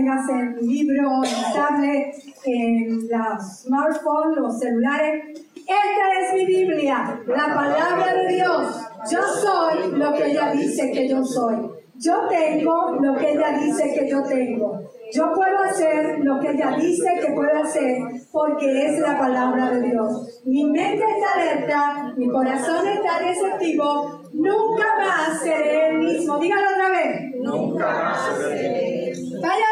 tengas 0.00 0.28
en 0.30 0.56
libro, 0.66 1.22
en 1.24 1.54
tablet, 1.54 2.14
en 2.44 3.08
la 3.08 3.38
smartphone, 3.38 4.36
los 4.36 4.58
celulares. 4.58 5.38
Esta 5.56 6.20
es 6.20 6.34
mi 6.34 6.46
Biblia, 6.46 7.20
la 7.26 7.54
palabra 7.54 8.14
de 8.14 8.34
Dios. 8.34 8.76
Yo 9.10 9.20
soy 9.22 9.92
lo 9.92 10.12
que 10.14 10.30
ella 10.30 10.52
dice 10.52 10.90
que 10.90 11.08
yo 11.08 11.22
soy. 11.24 11.56
Yo 11.96 12.14
tengo 12.28 12.96
lo 12.98 13.14
que 13.16 13.32
ella 13.32 13.58
dice 13.58 13.92
que 13.94 14.08
yo 14.08 14.22
tengo. 14.22 14.80
Yo 15.12 15.32
puedo 15.34 15.58
hacer 15.58 16.20
lo 16.20 16.38
que 16.40 16.52
ella 16.52 16.76
dice 16.78 17.18
que 17.20 17.32
puedo 17.32 17.62
hacer 17.62 17.98
porque 18.32 18.86
es 18.86 19.00
la 19.00 19.18
palabra 19.18 19.70
de 19.70 19.90
Dios. 19.90 20.40
Mi 20.46 20.64
mente 20.64 21.04
está 21.04 21.34
alerta, 21.34 22.14
mi 22.16 22.28
corazón 22.28 22.86
está 22.88 23.18
receptivo. 23.18 24.22
Nunca 24.32 24.86
más 24.98 25.40
seré 25.42 25.90
el 25.90 25.98
mismo. 25.98 26.38
Dígalo 26.38 26.70
otra 26.70 26.90
vez. 26.90 27.34
Nunca 27.40 27.86
más 27.86 28.36
seré 28.38 29.10
el 29.10 29.18
mismo. 29.18 29.40
Vaya 29.42 29.69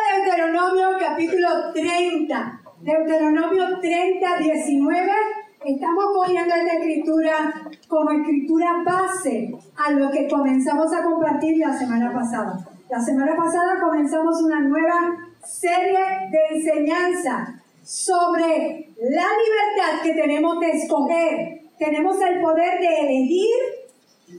Deuteronomio 0.58 0.98
capítulo 0.98 1.48
30. 1.72 2.60
Deuteronomio 2.80 3.78
30, 3.80 4.38
19. 4.38 5.12
Estamos 5.64 6.04
poniendo 6.16 6.52
esta 6.52 6.72
escritura 6.72 7.62
como 7.86 8.10
escritura 8.10 8.82
base 8.84 9.54
a 9.76 9.92
lo 9.92 10.10
que 10.10 10.26
comenzamos 10.26 10.92
a 10.92 11.04
compartir 11.04 11.58
la 11.58 11.78
semana 11.78 12.12
pasada. 12.12 12.58
La 12.90 13.00
semana 13.00 13.36
pasada 13.36 13.80
comenzamos 13.80 14.42
una 14.42 14.60
nueva 14.62 15.16
serie 15.44 16.28
de 16.32 16.58
enseñanza 16.58 17.62
sobre 17.84 18.90
la 18.98 19.28
libertad 19.38 20.02
que 20.02 20.14
tenemos 20.14 20.58
de 20.58 20.70
escoger. 20.70 21.60
Tenemos 21.78 22.20
el 22.20 22.40
poder 22.40 22.80
de 22.80 23.00
elegir 23.02 23.56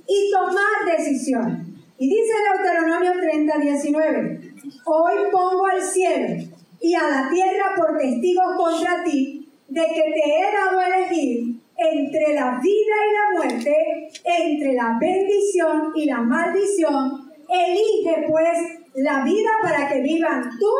y 0.06 0.32
tomar 0.32 0.98
decisiones. 0.98 1.66
Y 1.98 2.10
dice 2.10 2.34
Deuteronomio 2.54 3.12
30, 3.22 3.58
19, 3.58 4.49
hoy 4.90 5.14
pongo 5.32 5.68
al 5.68 5.82
cielo 5.82 6.44
y 6.82 6.96
a 6.96 7.04
la 7.04 7.30
tierra 7.30 7.74
por 7.76 7.98
testigos 7.98 8.56
contra 8.58 9.04
ti 9.04 9.48
de 9.68 9.82
que 9.82 10.02
te 10.02 10.24
he 10.26 10.52
dado 10.52 10.80
a 10.80 10.88
elegir 10.88 11.60
entre 11.78 12.34
la 12.34 12.60
vida 12.62 12.96
y 13.08 13.14
la 13.14 13.38
muerte, 13.38 14.10
entre 14.26 14.74
la 14.74 14.98
bendición 15.00 15.92
y 15.96 16.06
la 16.06 16.22
maldición. 16.22 17.30
Elige 17.48 18.26
pues 18.28 18.58
la 18.96 19.24
vida 19.24 19.50
para 19.62 19.88
que 19.88 20.02
vivan 20.02 20.50
tú 20.60 20.72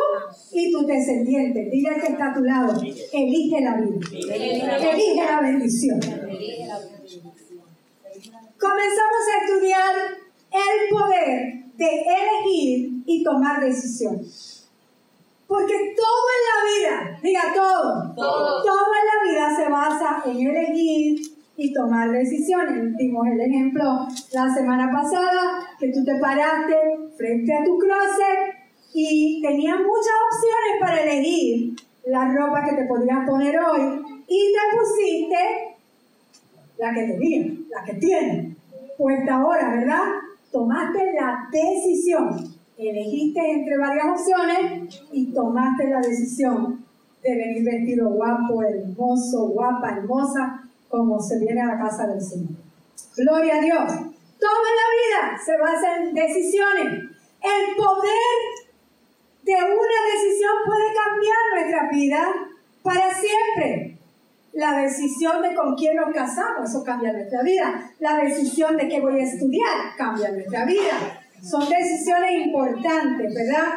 y 0.52 0.70
tus 0.70 0.86
descendientes. 0.86 1.70
Dile 1.70 1.94
que 1.94 2.12
está 2.12 2.30
a 2.30 2.34
tu 2.34 2.42
lado, 2.42 2.80
elige 3.12 3.60
la 3.60 3.76
vida, 3.76 3.98
elige 4.92 5.24
la 5.24 5.40
bendición. 5.40 6.00
Comenzamos 8.58 9.22
a 9.32 9.44
estudiar 9.44 9.94
el 10.52 10.90
poder 10.90 11.60
de 11.80 12.02
elegir 12.02 13.02
y 13.06 13.24
tomar 13.24 13.60
decisiones. 13.60 14.68
Porque 15.46 15.94
todo 15.96 16.26
en 16.36 16.42
la 16.50 16.58
vida, 16.68 17.20
diga 17.22 17.42
todo, 17.54 18.14
todo, 18.14 18.84
en 19.00 19.06
la 19.10 19.32
vida 19.32 19.56
se 19.56 19.70
basa 19.70 20.22
en 20.26 20.46
elegir 20.46 21.20
y 21.56 21.72
tomar 21.72 22.10
decisiones. 22.10 22.96
Dimos 22.98 23.26
el 23.26 23.40
ejemplo 23.40 23.82
la 24.32 24.54
semana 24.54 24.92
pasada 24.92 25.66
que 25.78 25.90
tú 25.90 26.04
te 26.04 26.20
paraste 26.20 26.76
frente 27.16 27.52
a 27.52 27.64
tu 27.64 27.78
closet 27.78 28.54
y 28.92 29.40
tenías 29.42 29.78
muchas 29.78 30.14
opciones 30.28 30.80
para 30.80 31.02
elegir 31.02 31.74
la 32.04 32.30
ropa 32.32 32.62
que 32.64 32.76
te 32.76 32.84
podías 32.84 33.26
poner 33.26 33.58
hoy 33.58 34.22
y 34.28 34.52
te 34.52 34.76
pusiste 34.76 35.76
la 36.78 36.94
que 36.94 37.02
tenías, 37.04 37.58
la 37.70 37.84
que 37.84 37.94
tienes, 37.94 38.56
puesta 38.96 39.34
ahora, 39.34 39.70
¿verdad? 39.70 40.04
Tomaste 40.50 41.12
la 41.12 41.48
decisión, 41.52 42.28
elegiste 42.76 43.40
entre 43.52 43.78
varias 43.78 44.06
opciones 44.06 45.00
y 45.12 45.32
tomaste 45.32 45.88
la 45.88 46.00
decisión 46.00 46.84
de 47.22 47.36
venir 47.36 47.64
vestido 47.64 48.10
guapo, 48.10 48.62
hermoso, 48.62 49.48
guapa, 49.48 49.96
hermosa, 49.96 50.64
como 50.88 51.20
se 51.20 51.38
viene 51.38 51.60
a 51.60 51.66
la 51.66 51.78
casa 51.78 52.06
del 52.06 52.20
Señor. 52.20 52.50
Gloria 53.16 53.56
a 53.56 53.60
Dios. 53.60 53.92
Toda 54.40 54.70
la 54.80 54.88
vida 54.96 55.38
se 55.44 55.56
basa 55.58 55.96
en 56.02 56.14
decisiones. 56.14 56.86
El 57.42 57.76
poder 57.76 58.70
de 59.42 59.54
una 59.54 59.98
decisión 60.12 60.52
puede 60.66 60.86
cambiar 60.94 61.38
nuestra 61.54 61.90
vida 61.90 62.34
para 62.82 63.10
siempre. 63.14 63.99
La 64.52 64.82
decisión 64.82 65.42
de 65.42 65.54
con 65.54 65.74
quién 65.76 65.96
nos 65.96 66.12
casamos, 66.12 66.68
eso 66.68 66.82
cambia 66.82 67.12
nuestra 67.12 67.42
vida. 67.42 67.92
La 68.00 68.16
decisión 68.16 68.76
de 68.76 68.88
qué 68.88 69.00
voy 69.00 69.20
a 69.20 69.24
estudiar, 69.24 69.94
cambia 69.96 70.32
nuestra 70.32 70.64
vida. 70.64 71.20
Son 71.40 71.68
decisiones 71.68 72.46
importantes, 72.46 73.34
¿verdad? 73.34 73.74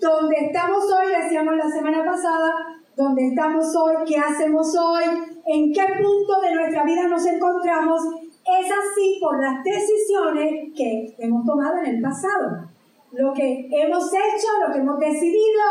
Donde 0.00 0.36
estamos 0.46 0.84
hoy, 0.92 1.22
decíamos 1.22 1.56
la 1.56 1.70
semana 1.70 2.04
pasada, 2.04 2.50
donde 2.96 3.28
estamos 3.28 3.74
hoy, 3.76 3.94
qué 4.06 4.16
hacemos 4.18 4.76
hoy, 4.76 5.04
en 5.46 5.72
qué 5.72 5.82
punto 6.02 6.40
de 6.42 6.54
nuestra 6.54 6.84
vida 6.84 7.06
nos 7.08 7.24
encontramos, 7.24 8.00
es 8.44 8.66
así 8.66 9.18
por 9.20 9.40
las 9.40 9.62
decisiones 9.62 10.72
que 10.76 11.14
hemos 11.18 11.46
tomado 11.46 11.78
en 11.78 11.96
el 11.96 12.02
pasado. 12.02 12.68
Lo 13.12 13.32
que 13.32 13.68
hemos 13.70 14.12
hecho, 14.12 14.66
lo 14.66 14.72
que 14.72 14.80
hemos 14.80 14.98
decidido, 14.98 15.62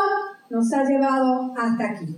nos 0.48 0.72
ha 0.72 0.84
llevado 0.84 1.52
hasta 1.56 1.84
aquí. 1.90 2.16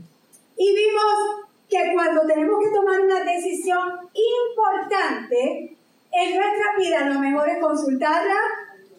Y 0.57 0.75
vimos 0.75 1.44
que 1.69 1.79
cuando 1.95 2.23
tenemos 2.27 2.59
que 2.63 2.71
tomar 2.71 3.01
una 3.01 3.25
decisión 3.25 3.89
importante 4.13 5.77
en 6.13 6.37
nuestra 6.37 6.77
vida, 6.79 7.09
lo 7.09 7.21
mejor 7.21 7.49
es 7.49 7.59
consultarla 7.59 8.37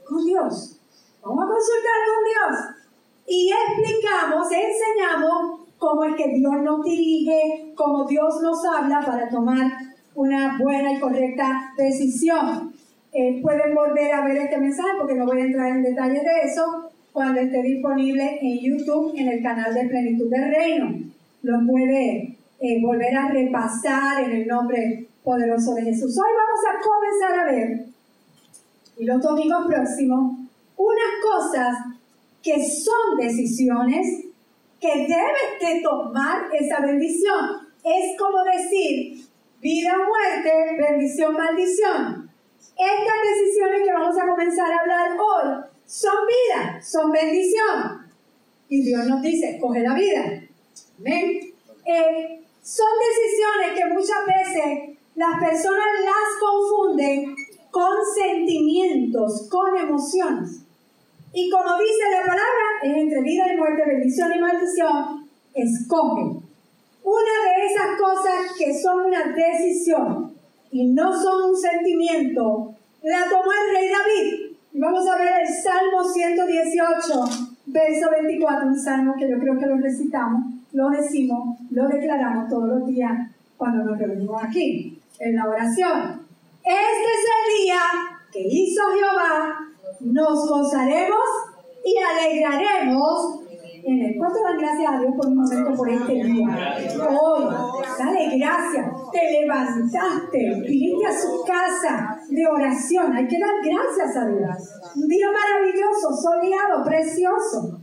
con 0.08 0.26
Dios. 0.26 0.80
Vamos 1.24 1.44
a 1.44 1.48
consultar 1.48 2.00
con 2.06 2.24
Dios. 2.26 2.76
Y 3.28 3.52
explicamos, 3.52 4.48
enseñamos 4.52 5.62
cómo 5.78 6.04
es 6.06 6.16
que 6.16 6.28
Dios 6.30 6.54
nos 6.62 6.84
dirige, 6.84 7.74
cómo 7.76 8.06
Dios 8.06 8.42
nos 8.42 8.64
habla 8.66 9.02
para 9.06 9.30
tomar 9.30 9.72
una 10.14 10.58
buena 10.60 10.94
y 10.94 11.00
correcta 11.00 11.74
decisión. 11.78 12.74
Eh, 13.12 13.42
pueden 13.42 13.74
volver 13.74 14.14
a 14.14 14.26
ver 14.26 14.38
este 14.38 14.58
mensaje 14.58 14.90
porque 14.98 15.16
no 15.16 15.26
voy 15.26 15.40
a 15.40 15.46
entrar 15.46 15.70
en 15.70 15.84
detalles 15.84 16.22
de 16.22 16.42
eso 16.44 16.92
cuando 17.14 17.40
esté 17.40 17.62
disponible 17.62 18.40
en 18.42 18.60
YouTube 18.60 19.14
en 19.16 19.30
el 19.30 19.42
canal 19.42 19.74
de 19.74 19.88
Plenitud 19.88 20.30
del 20.30 20.52
Reino. 20.52 21.00
Lo 21.44 21.66
puede 21.66 22.35
eh, 22.60 22.82
volver 22.82 23.16
a 23.16 23.30
repasar 23.30 24.24
en 24.24 24.32
el 24.32 24.48
nombre 24.48 25.08
poderoso 25.24 25.74
de 25.74 25.84
Jesús. 25.84 26.18
Hoy 26.18 26.32
vamos 26.34 26.64
a 26.70 26.82
comenzar 26.82 27.40
a 27.40 27.52
ver, 27.52 27.86
y 28.98 29.06
los 29.06 29.22
domingos 29.22 29.66
próximos, 29.68 30.40
unas 30.78 31.12
cosas 31.24 31.78
que 32.42 32.64
son 32.64 33.18
decisiones 33.18 34.26
que 34.80 34.88
debes 34.88 35.60
de 35.60 35.82
tomar 35.82 36.44
esa 36.54 36.80
bendición. 36.82 37.68
Es 37.84 38.18
como 38.18 38.44
decir, 38.44 39.26
vida 39.62 39.94
muerte, 39.98 40.78
bendición, 40.78 41.34
maldición. 41.34 42.30
Estas 42.78 43.16
decisiones 43.30 43.82
que 43.84 43.94
vamos 43.94 44.18
a 44.18 44.28
comenzar 44.28 44.72
a 44.72 44.80
hablar 44.80 45.12
hoy 45.12 45.64
son 45.86 46.16
vida, 46.28 46.82
son 46.82 47.12
bendición. 47.12 48.06
Y 48.70 48.82
Dios 48.84 49.08
nos 49.08 49.22
dice, 49.22 49.58
coge 49.60 49.82
la 49.82 49.94
vida. 49.94 50.44
Amén. 51.00 51.40
Eh, 51.86 52.45
son 52.66 52.88
decisiones 52.98 53.78
que 53.78 53.94
muchas 53.94 54.26
veces 54.26 54.98
las 55.14 55.40
personas 55.40 55.86
las 56.04 56.40
confunden 56.40 57.36
con 57.70 57.94
sentimientos, 58.16 59.48
con 59.52 59.78
emociones. 59.78 60.62
Y 61.32 61.52
como 61.52 61.78
dice 61.78 62.10
la 62.12 62.22
palabra, 62.22 62.66
es 62.82 62.98
entre 62.98 63.22
vida 63.22 63.54
y 63.54 63.58
muerte, 63.58 63.84
bendición 63.86 64.32
y 64.36 64.40
maldición, 64.40 65.30
escoge. 65.54 66.24
Una 67.04 67.36
de 67.46 67.66
esas 67.68 68.00
cosas 68.00 68.58
que 68.58 68.74
son 68.82 69.02
una 69.02 69.36
decisión 69.36 70.34
y 70.72 70.88
no 70.88 71.14
son 71.22 71.52
un 71.52 71.56
sentimiento, 71.56 72.74
la 73.04 73.30
tomó 73.30 73.52
el 73.52 73.76
rey 73.76 73.90
David. 73.90 74.58
Vamos 74.74 75.08
a 75.08 75.18
ver 75.20 75.34
el 75.44 75.48
Salmo 75.48 76.04
118, 76.04 77.55
verso 77.76 78.10
24, 78.10 78.68
un 78.68 78.80
salmo 78.80 79.14
que 79.20 79.30
yo 79.30 79.38
creo 79.38 79.60
que 79.60 79.66
lo 79.66 79.78
recitamos, 79.78 80.46
lo 80.72 80.90
decimos, 80.90 81.60
lo 81.72 81.88
declaramos 81.88 82.48
todos 82.48 82.70
los 82.70 82.88
días 82.88 83.12
cuando 83.58 83.84
nos 83.84 84.00
reunimos 84.00 84.42
aquí, 84.42 84.98
en 85.20 85.36
la 85.36 85.48
oración. 85.48 86.22
Este 86.64 87.10
es 87.16 87.26
el 87.36 87.64
día 87.64 87.80
que 88.32 88.42
hizo 88.42 88.82
Jehová 88.94 89.66
nos 90.02 90.48
gozaremos 90.48 91.20
y 91.84 91.96
alegraremos. 91.98 93.45
¿Cuánto 93.86 94.42
dan 94.42 94.58
gracias 94.58 94.92
a 94.92 95.00
Dios 95.00 95.14
por 95.16 95.28
un 95.28 95.36
momento 95.36 95.76
por 95.78 95.88
este 95.88 96.14
día? 96.14 96.76
Hoy, 97.08 97.46
dale 98.00 98.36
gracias. 98.36 98.92
Te 99.12 99.42
levantaste, 99.42 100.62
viniste 100.68 101.06
a 101.06 101.12
su 101.12 101.46
casa 101.46 102.20
de 102.28 102.48
oración. 102.48 103.14
Hay 103.14 103.28
que 103.28 103.38
dar 103.38 103.54
gracias 103.64 104.18
a 104.18 104.28
Dios. 104.28 104.58
Un 104.96 105.08
día 105.08 105.28
maravilloso, 105.32 106.10
soleado, 106.20 106.84
precioso. 106.84 107.80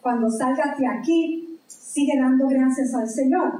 Cuando 0.00 0.30
salgas 0.30 0.78
de 0.78 0.86
aquí, 0.86 1.58
sigue 1.66 2.18
dando 2.18 2.46
gracias 2.48 2.94
al 2.94 3.06
Señor. 3.06 3.52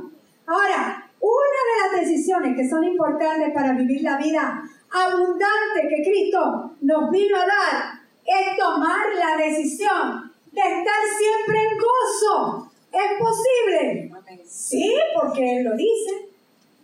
Ahora, 0.46 1.10
una 1.20 1.60
de 1.68 2.00
las 2.00 2.08
decisiones 2.08 2.56
que 2.56 2.70
son 2.70 2.84
importantes 2.84 3.52
para 3.52 3.74
vivir 3.74 4.00
la 4.02 4.16
vida 4.16 4.62
abundante 4.90 5.88
que 5.90 6.10
Cristo 6.10 6.72
nos 6.80 7.10
vino 7.10 7.36
a 7.36 7.40
dar 7.40 8.00
es 8.24 8.56
tomar 8.56 9.04
la 9.14 9.44
decisión 9.44 10.31
de 10.52 10.60
estar 10.60 11.02
siempre 11.18 11.58
en 11.58 11.78
gozo. 11.78 12.70
¿Es 12.92 13.18
posible? 13.18 14.12
Sí, 14.46 14.94
porque 15.14 15.56
Él 15.56 15.64
lo 15.64 15.76
dice. 15.76 16.28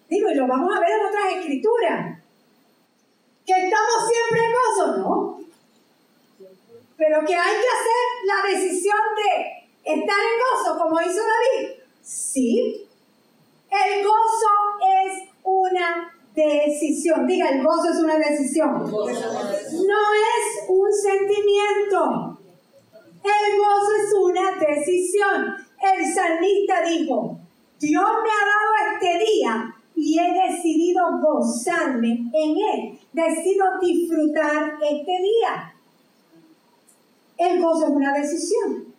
Digo, 0.09 0.31
y 0.31 0.35
lo 0.35 0.47
vamos 0.47 0.75
a 0.75 0.81
ver 0.81 0.91
en 0.91 1.07
otras 1.07 1.35
escrituras. 1.35 2.19
¿Que 3.47 3.53
estamos 3.53 4.09
siempre 4.09 4.47
en 4.47 4.53
gozo? 4.53 4.97
No. 4.99 5.39
Pero 6.97 7.25
que 7.27 7.35
hay 7.35 7.55
que 7.55 7.69
hacer 7.69 8.05
la 8.25 8.49
decisión 8.51 8.99
de 9.17 9.93
estar 9.93 10.19
en 10.19 10.41
gozo, 10.41 10.79
como 10.79 11.01
hizo 11.01 11.21
David. 11.21 11.79
Sí. 12.03 12.89
El 13.71 14.03
gozo 14.03 14.51
es 15.05 15.29
una 15.45 16.11
decisión. 16.35 17.27
Diga, 17.27 17.51
el 17.51 17.63
gozo 17.63 17.91
es 17.93 17.99
una 17.99 18.17
decisión. 18.17 18.91
No 18.91 18.95
es 19.05 20.69
un 20.69 20.93
sentimiento. 20.93 22.38
El 23.23 23.59
gozo 23.59 23.91
es 24.03 24.15
una 24.15 24.59
decisión. 24.59 25.57
El 25.81 26.15
salmista 26.15 26.83
dijo, 26.83 27.39
Dios 27.79 28.05
me 28.05 28.29
ha 28.31 28.45
dado 28.47 28.95
este 28.95 29.25
día 29.25 29.75
y 29.95 30.19
he 30.19 30.49
decidido 30.49 31.19
gozarme 31.21 32.31
en 32.33 32.57
él. 32.57 32.99
Decido 33.13 33.65
disfrutar 33.81 34.75
este 34.81 35.13
día. 35.23 35.75
El 37.37 37.63
gozo 37.63 37.85
es 37.87 37.91
una 37.91 38.13
decisión. 38.15 38.95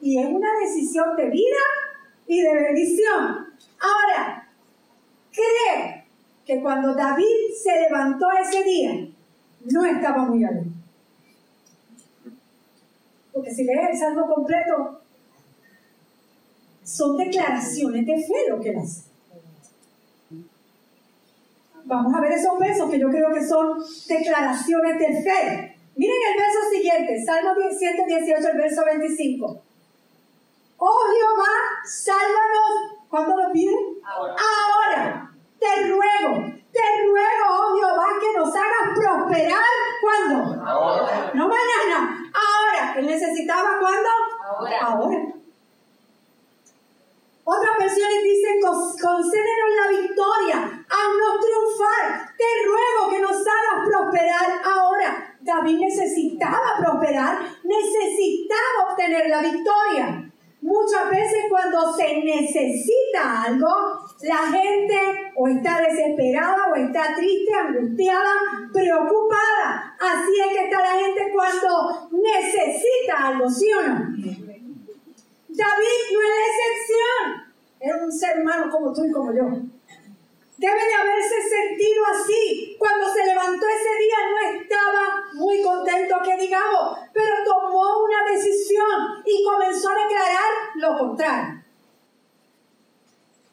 Y 0.00 0.18
es 0.18 0.26
una 0.26 0.48
decisión 0.60 1.16
de 1.16 1.30
vida 1.30 1.64
y 2.26 2.40
de 2.42 2.54
bendición. 2.54 3.46
Ahora, 3.80 4.48
cree 5.32 6.06
que 6.44 6.60
cuando 6.60 6.94
David 6.94 7.24
se 7.62 7.80
levantó 7.80 8.26
ese 8.42 8.62
día, 8.62 9.08
no 9.64 9.84
estaba 9.84 10.24
muy 10.24 10.44
alegre. 10.44 10.75
Porque 13.36 13.50
si 13.50 13.64
lees 13.64 13.90
el 13.90 13.98
salmo 13.98 14.26
completo, 14.34 14.98
son 16.82 17.18
declaraciones 17.18 18.06
de 18.06 18.16
fe 18.16 18.48
lo 18.48 18.58
que 18.58 18.70
él 18.70 18.78
hace. 18.78 19.02
Vamos 21.84 22.14
a 22.14 22.20
ver 22.22 22.32
esos 22.32 22.58
versos 22.58 22.90
que 22.90 22.98
yo 22.98 23.10
creo 23.10 23.30
que 23.34 23.46
son 23.46 23.76
declaraciones 24.08 24.98
de 24.98 25.22
fe. 25.22 25.76
Miren 25.96 26.16
el 26.32 26.38
verso 26.38 26.60
siguiente, 26.72 27.22
Salmo 27.26 27.50
118, 27.78 28.48
el 28.48 28.56
verso 28.56 28.82
25. 28.86 29.62
Oh 30.78 31.00
Jehová, 31.12 31.52
sálvanos. 31.84 33.04
¿Cuándo 33.10 33.36
lo 33.36 33.52
piden? 33.52 33.76
Ahora. 34.02 34.34
Ahora. 34.64 35.30
Te 35.58 35.88
ruego, 35.88 36.55
te 36.76 37.04
ruego, 37.08 37.46
oh 37.50 37.76
Jehová, 37.76 38.06
que 38.20 38.38
nos 38.38 38.54
hagas 38.54 38.86
prosperar. 38.94 39.74
¿Cuándo? 40.00 40.64
Ahora. 40.64 41.30
No 41.34 41.48
mañana. 41.48 42.30
Ahora. 42.32 42.94
Él 42.98 43.06
necesitaba 43.06 43.78
cuándo? 43.80 44.08
Ahora. 44.44 44.78
Ahora. 44.80 45.36
Otras 47.48 47.78
versiones 47.78 48.24
dicen, 48.24 48.60
concédenos 48.60 49.70
la 49.80 49.88
victoria, 50.00 50.56
haznos 50.56 51.40
triunfar, 51.40 52.34
te 52.36 52.66
ruego 52.66 53.08
que 53.08 53.20
nos 53.20 53.36
hagas 53.36 53.86
prosperar 53.86 54.62
ahora. 54.64 55.36
David 55.42 55.78
necesitaba 55.78 56.74
prosperar, 56.80 57.38
necesitaba 57.62 58.90
obtener 58.90 59.28
la 59.28 59.42
victoria. 59.42 60.32
Muchas 60.60 61.08
veces 61.08 61.44
cuando 61.48 61.92
se 61.94 62.16
necesita 62.16 63.42
algo, 63.44 64.00
la 64.22 64.50
gente 64.50 65.32
o 65.36 65.48
está 65.48 65.80
desesperada 65.80 66.56
o 66.72 66.76
está 66.76 67.14
triste, 67.14 67.52
angustiada, 67.54 68.32
preocupada. 68.72 69.96
Así 70.00 70.40
es 70.40 70.56
que 70.56 70.64
está 70.64 70.80
la 70.80 70.92
gente 70.92 71.32
cuando 71.32 72.08
necesita 72.12 73.28
algo, 73.28 73.48
¿sí 73.50 73.70
o 73.72 73.82
no? 73.82 73.94
David 75.48 76.02
no 76.12 76.20
es 76.22 76.30
la 76.32 76.46
excepción. 76.46 77.46
Era 77.80 78.04
un 78.04 78.12
ser 78.12 78.40
humano 78.40 78.70
como 78.70 78.92
tú 78.92 79.04
y 79.04 79.12
como 79.12 79.32
yo. 79.32 79.44
Debe 80.58 80.84
de 80.86 80.94
haberse 80.94 81.42
sentido 81.42 82.02
así. 82.14 82.76
Cuando 82.78 83.12
se 83.12 83.26
levantó 83.26 83.66
ese 83.66 83.98
día 83.98 84.16
no 84.30 84.60
estaba 84.60 85.24
muy 85.34 85.62
contento, 85.62 86.16
que 86.24 86.36
digamos, 86.38 86.98
pero 87.12 87.44
tomó 87.44 88.04
una 88.04 88.32
decisión 88.32 89.22
y 89.26 89.44
comenzó 89.44 89.90
a 89.90 90.02
declarar 90.02 90.52
lo 90.76 90.98
contrario. 90.98 91.65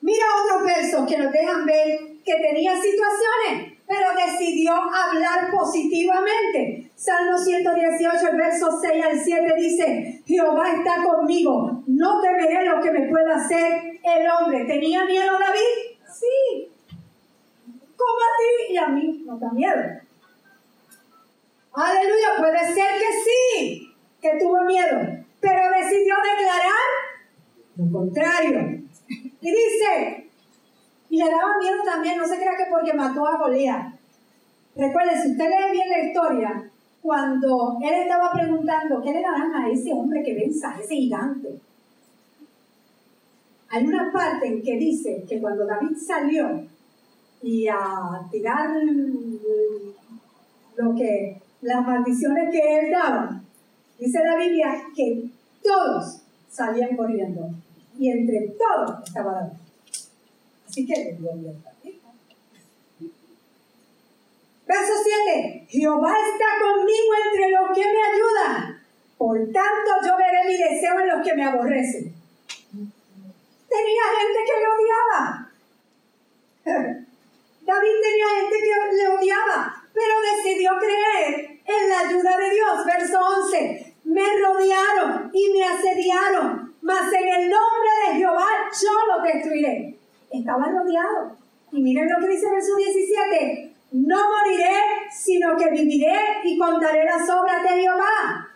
Mira 0.04 0.26
otros 0.44 0.66
versos 0.66 1.08
que 1.08 1.18
nos 1.18 1.32
dejan 1.32 1.66
ver 1.66 1.98
que 2.26 2.36
tenía 2.36 2.74
situaciones, 2.76 3.80
pero 3.88 4.10
decidió 4.14 4.74
hablar 4.74 5.50
positivamente. 5.50 6.92
Salmo 6.94 7.38
118, 7.38 8.28
el 8.32 8.38
verso 8.38 8.82
6 8.82 9.06
al 9.06 9.18
7 9.18 9.54
dice, 9.56 10.22
Jehová 10.26 10.74
está 10.74 11.04
conmigo, 11.04 11.84
no 11.88 12.20
temeré 12.20 12.66
lo 12.66 12.82
que 12.82 12.92
me 12.92 13.08
pueda 13.08 13.38
hacer 13.38 14.02
el 14.04 14.28
hombre. 14.30 14.66
¿Tenía 14.66 15.06
miedo 15.06 15.40
David? 15.40 15.98
Sí, 16.14 16.70
como 17.96 18.20
a 18.20 18.32
ti 18.38 18.74
y 18.74 18.78
a 18.78 18.88
mí 18.90 19.24
no 19.26 19.38
da 19.38 19.54
miedo. 19.54 19.84
Aleluya, 21.72 22.28
puede 22.40 22.60
ser 22.74 22.92
que 23.00 23.10
sí, 23.24 23.96
que 24.22 24.38
tuvo 24.38 24.66
miedo, 24.66 25.00
pero 25.40 25.62
decidió 25.80 26.16
declarar 26.18 26.90
lo 27.78 27.90
contrario. 27.90 28.83
Y 29.44 29.52
dice, 29.52 30.30
y 31.10 31.18
le 31.18 31.30
daba 31.30 31.58
miedo 31.60 31.84
también, 31.84 32.18
no 32.18 32.26
se 32.26 32.38
crea 32.38 32.56
que 32.56 32.72
porque 32.72 32.94
mató 32.94 33.28
a 33.28 33.38
Goliat. 33.38 33.94
Recuerden, 34.74 35.22
si 35.22 35.32
usted 35.32 35.50
lee 35.50 35.72
bien 35.74 35.90
la 35.90 36.00
historia, 36.00 36.72
cuando 37.02 37.78
él 37.84 37.94
estaba 37.94 38.32
preguntando, 38.32 39.02
¿qué 39.02 39.12
le 39.12 39.22
darán 39.22 39.54
a 39.54 39.70
ese 39.70 39.92
hombre 39.92 40.24
que 40.24 40.34
venza, 40.34 40.72
a 40.72 40.80
ese 40.80 40.96
gigante? 40.96 41.60
Hay 43.70 43.86
una 43.86 44.14
parte 44.14 44.48
en 44.48 44.62
que 44.62 44.78
dice 44.78 45.26
que 45.28 45.42
cuando 45.42 45.66
David 45.66 45.98
salió 45.98 46.64
y 47.42 47.68
a 47.68 48.22
tirar 48.32 48.70
lo 50.78 50.96
que, 50.96 51.42
las 51.64 51.86
maldiciones 51.86 52.50
que 52.50 52.80
él 52.80 52.92
daba. 52.92 53.42
Dice 54.00 54.20
la 54.24 54.38
Biblia 54.38 54.86
que 54.96 55.26
todos 55.62 56.22
salían 56.50 56.96
corriendo 56.96 57.50
y 57.98 58.12
entre 58.12 58.56
todos 58.58 59.04
estaba 59.06 59.34
David. 59.34 59.58
Así 60.68 60.86
que 60.86 60.96
le 60.96 61.14
dio 61.14 61.54
Verso 64.66 64.94
7. 65.04 65.68
Jehová 65.70 66.14
está 66.34 66.46
conmigo 66.62 67.14
entre 67.32 67.52
los 67.52 67.70
que 67.76 67.84
me 67.84 68.02
ayudan. 68.14 68.84
Por 69.18 69.38
tanto, 69.52 69.92
yo 70.06 70.18
veré 70.18 70.46
mi 70.48 70.58
deseo 70.58 71.00
en 71.02 71.08
los 71.10 71.22
que 71.26 71.36
me 71.36 71.46
aborrecen. 71.46 72.14
Tenía 73.70 74.04
gente 74.20 74.40
que 74.46 74.60
le 74.60 74.68
odiaba. 74.76 75.50
David 77.66 77.96
tenía 78.02 78.28
gente 78.40 78.58
que 78.60 78.96
le 78.98 79.08
odiaba, 79.10 79.84
pero 79.94 80.14
decidió 80.36 80.72
creer 80.80 81.60
en 81.66 81.90
la 81.90 82.00
ayuda 82.00 82.38
de 82.38 82.50
Dios. 82.50 82.86
Verso 82.86 83.20
11. 83.20 83.94
Me 84.06 84.40
rodearon 84.40 85.32
y 85.34 85.50
me 85.54 85.64
asediaron, 85.64 86.63
mas 86.84 87.12
en 87.14 87.28
el 87.28 87.50
nombre 87.50 87.90
de 88.08 88.16
Jehová 88.18 88.48
yo 88.72 88.90
los 89.14 89.24
destruiré. 89.24 89.98
Estaba 90.32 90.66
rodeado. 90.66 91.36
Y 91.72 91.82
miren 91.82 92.08
lo 92.10 92.20
que 92.20 92.28
dice 92.28 92.52
verso 92.52 92.76
17. 92.76 93.74
No 93.94 94.18
moriré, 94.18 94.76
sino 95.12 95.58
que 95.58 95.70
viviré 95.72 96.16
y 96.44 96.58
contaré 96.58 97.06
las 97.06 97.28
obras 97.30 97.64
de 97.64 97.82
Jehová. 97.82 98.48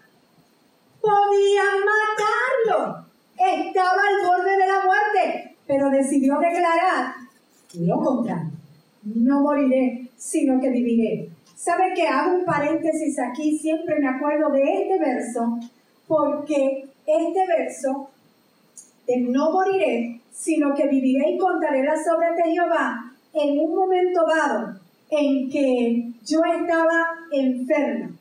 Podían 1.01 1.77
matarlo. 1.85 3.05
Estaba 3.37 4.01
al 4.01 4.27
borde 4.27 4.51
de 4.51 4.67
la 4.67 4.83
muerte, 4.83 5.55
pero 5.65 5.89
decidió 5.89 6.37
declarar 6.39 7.15
lo 7.79 7.99
contrario 7.99 8.57
no 9.03 9.41
moriré, 9.41 10.09
sino 10.17 10.59
que 10.59 10.69
viviré. 10.69 11.29
¿Sabe 11.55 11.93
que 11.95 12.07
hago 12.07 12.35
un 12.37 12.45
paréntesis 12.45 13.17
aquí? 13.19 13.57
Siempre 13.57 13.99
me 13.99 14.07
acuerdo 14.07 14.49
de 14.51 14.61
este 14.63 14.99
verso, 14.99 15.59
porque 16.07 16.85
este 17.05 17.47
verso 17.47 18.09
de 19.07 19.17
no 19.21 19.51
moriré, 19.51 20.21
sino 20.31 20.73
que 20.75 20.87
viviré 20.87 21.31
y 21.31 21.37
contaré 21.37 21.83
las 21.83 21.99
obras 22.15 22.35
de 22.35 22.51
Jehová, 22.51 23.11
en 23.33 23.59
un 23.59 23.75
momento 23.75 24.25
dado 24.25 24.79
en 25.09 25.49
que 25.49 26.11
yo 26.25 26.41
estaba 26.43 27.15
enferma, 27.31 28.11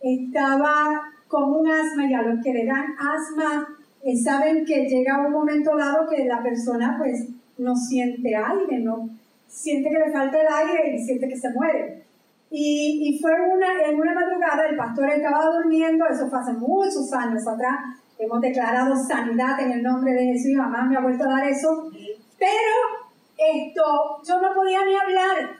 estaba 0.00 1.02
con 1.26 1.54
un 1.54 1.68
asma 1.68 2.10
y 2.10 2.14
a 2.14 2.22
los 2.22 2.42
que 2.42 2.52
le 2.52 2.66
dan 2.66 2.86
asma 2.98 3.68
eh, 4.04 4.16
saben 4.16 4.64
que 4.64 4.86
llega 4.86 5.26
un 5.26 5.32
momento 5.32 5.76
dado 5.76 6.08
que 6.08 6.24
la 6.24 6.42
persona 6.42 6.96
pues 6.98 7.28
no 7.58 7.74
siente 7.74 8.34
aire, 8.34 8.78
no, 8.78 9.08
siente 9.46 9.90
que 9.90 9.98
le 9.98 10.12
falta 10.12 10.40
el 10.40 10.46
aire 10.46 10.94
y 10.94 10.98
siente 10.98 11.28
que 11.28 11.36
se 11.36 11.50
muere. 11.50 12.04
Y, 12.50 13.08
y 13.08 13.18
fue 13.18 13.32
una, 13.32 13.82
en 13.82 14.00
una 14.00 14.14
madrugada, 14.14 14.68
el 14.68 14.76
pastor 14.76 15.10
estaba 15.10 15.44
durmiendo, 15.46 16.06
eso 16.06 16.28
fue 16.28 16.38
hace 16.38 16.52
muchos 16.54 17.12
años 17.12 17.46
atrás, 17.46 17.76
hemos 18.18 18.40
declarado 18.40 18.94
sanidad 18.96 19.60
en 19.60 19.72
el 19.72 19.82
nombre 19.82 20.12
de 20.12 20.24
Jesús 20.32 20.52
y 20.52 20.56
mamá 20.56 20.84
me 20.84 20.96
ha 20.96 21.00
vuelto 21.00 21.24
a 21.24 21.32
dar 21.34 21.48
eso, 21.48 21.90
pero 22.38 23.08
esto, 23.36 24.22
yo 24.26 24.40
no 24.40 24.54
podía 24.54 24.84
ni 24.84 24.94
hablar. 24.94 25.56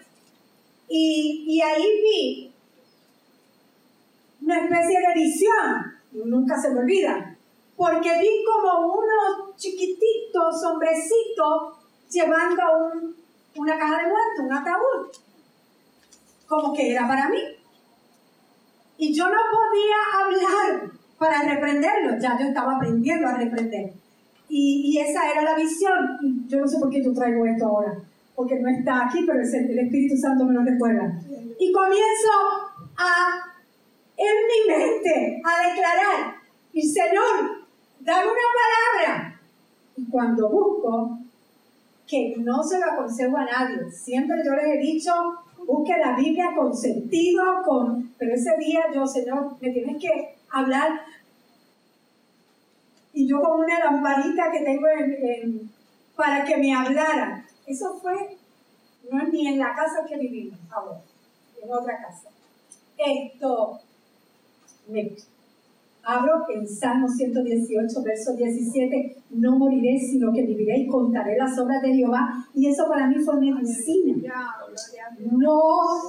Y, 0.88 1.45
y 1.47 1.61
ahí 1.61 1.85
vi 2.02 2.52
una 4.42 4.61
especie 4.61 4.99
de 5.00 5.14
visión, 5.14 6.30
nunca 6.30 6.57
se 6.59 6.71
me 6.71 6.80
olvida, 6.80 7.37
porque 7.76 8.11
vi 8.18 8.45
como 8.45 8.95
unos 8.95 9.57
chiquititos 9.57 10.64
hombrecitos 10.64 11.78
llevando 12.11 12.62
un, 12.78 13.16
una 13.57 13.78
caja 13.78 13.99
de 13.99 14.09
muertos, 14.09 14.45
un 14.45 14.52
ataúd, 14.52 15.27
como 16.49 16.73
que 16.73 16.90
era 16.90 17.07
para 17.07 17.28
mí. 17.28 17.38
Y 18.97 19.14
yo 19.14 19.25
no 19.28 19.37
podía 19.52 20.25
hablar 20.25 20.90
para 21.19 21.43
reprenderlo, 21.43 22.19
ya 22.19 22.37
yo 22.38 22.47
estaba 22.47 22.76
aprendiendo 22.76 23.28
a 23.28 23.37
reprender. 23.37 23.93
Y, 24.49 24.93
y 24.93 24.99
esa 24.99 25.31
era 25.31 25.43
la 25.43 25.55
visión. 25.55 26.47
Yo 26.49 26.59
no 26.59 26.67
sé 26.67 26.78
por 26.78 26.90
qué 26.90 27.05
yo 27.05 27.12
traigo 27.12 27.45
esto 27.47 27.67
ahora, 27.67 27.93
porque 28.35 28.59
no 28.59 28.69
está 28.69 29.07
aquí, 29.07 29.25
pero 29.26 29.40
el, 29.40 29.71
el 29.71 29.78
Espíritu 29.78 30.17
Santo 30.17 30.45
me 30.45 30.55
lo 30.55 30.64
recuerda. 30.64 31.21
Y 31.61 31.71
comienzo 31.71 32.33
a, 32.97 33.55
en 34.17 34.37
mi 34.47 34.75
mente, 34.75 35.40
a 35.45 35.69
declarar, 35.69 36.35
y 36.73 36.83
Señor, 36.88 37.67
dame 38.00 38.23
una 38.23 39.05
palabra. 39.05 39.40
Y 39.97 40.09
cuando 40.09 40.49
busco, 40.49 41.19
que 42.08 42.34
no 42.38 42.62
se 42.62 42.78
lo 42.80 42.86
aconsejo 42.86 43.36
a 43.36 43.44
nadie, 43.44 43.90
siempre 43.92 44.38
yo 44.44 44.54
les 44.54 44.64
he 44.64 44.78
dicho, 44.78 45.12
busque 45.66 45.92
la 45.98 46.16
Biblia 46.16 46.54
con 46.56 46.74
sentido, 46.74 47.42
con, 47.64 48.14
pero 48.18 48.34
ese 48.34 48.56
día 48.58 48.86
yo, 48.94 49.06
Señor, 49.06 49.56
me 49.60 49.70
tienes 49.70 50.00
que 50.00 50.36
hablar. 50.50 51.02
Y 53.12 53.28
yo 53.28 53.42
con 53.42 53.60
una 53.60 53.78
lamparita 53.78 54.50
que 54.50 54.64
tengo 54.64 54.86
en, 54.88 55.70
para 56.16 56.44
que 56.44 56.56
me 56.56 56.74
hablara. 56.74 57.44
Eso 57.66 57.98
fue, 58.00 58.38
no 59.10 59.22
es 59.22 59.28
ni 59.32 59.46
en 59.46 59.58
la 59.58 59.74
casa 59.74 60.06
que 60.08 60.16
vivimos 60.16 60.58
ahora, 60.70 61.00
en 61.62 61.70
otra 61.70 62.00
casa. 62.00 62.30
Esto, 62.96 63.80
me 64.88 65.14
Abro 66.08 66.42
en 66.48 66.66
Salmo 66.66 67.06
118, 67.06 68.02
verso 68.02 68.34
17, 68.34 69.24
no 69.32 69.58
moriré, 69.58 69.98
sino 69.98 70.32
que 70.32 70.40
viviré 70.40 70.78
y 70.78 70.86
contaré 70.86 71.36
las 71.36 71.58
obras 71.58 71.82
de 71.82 71.92
Jehová. 71.92 72.46
Y 72.54 72.66
eso 72.70 72.88
para 72.88 73.08
mí 73.08 73.16
fue 73.22 73.38
medicina. 73.38 74.16
No, 75.32 75.60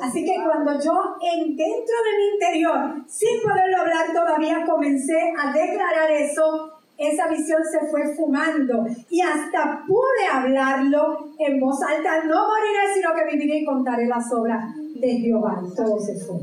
así 0.01 0.23
que 0.23 0.35
cuando 0.41 0.71
yo 0.81 0.93
en, 1.21 1.53
dentro 1.53 1.95
de 2.05 2.17
mi 2.17 2.33
interior, 2.33 3.03
sin 3.09 3.41
poderlo 3.41 3.77
hablar 3.77 4.13
todavía, 4.13 4.65
comencé 4.65 5.19
a 5.37 5.51
declarar 5.51 6.09
eso, 6.11 6.79
esa 6.97 7.27
visión 7.27 7.61
se 7.69 7.85
fue 7.87 8.15
fumando 8.15 8.85
y 9.09 9.19
hasta 9.19 9.83
pude 9.85 10.27
hablarlo 10.31 11.33
en 11.39 11.59
voz 11.59 11.81
alta. 11.83 12.23
No 12.23 12.47
moriré, 12.47 12.93
sino 12.93 13.09
que 13.13 13.35
viviré 13.35 13.59
y 13.59 13.65
contaré 13.65 14.07
las 14.07 14.31
obras 14.31 14.63
de 14.95 15.09
Jehová. 15.17 15.61
Todo 15.75 15.99
se 15.99 16.15
fue. 16.15 16.37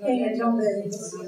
En 0.00 0.24
el 0.24 0.38
nombre 0.38 0.66
de 0.66 0.82
Jesús. 0.82 1.20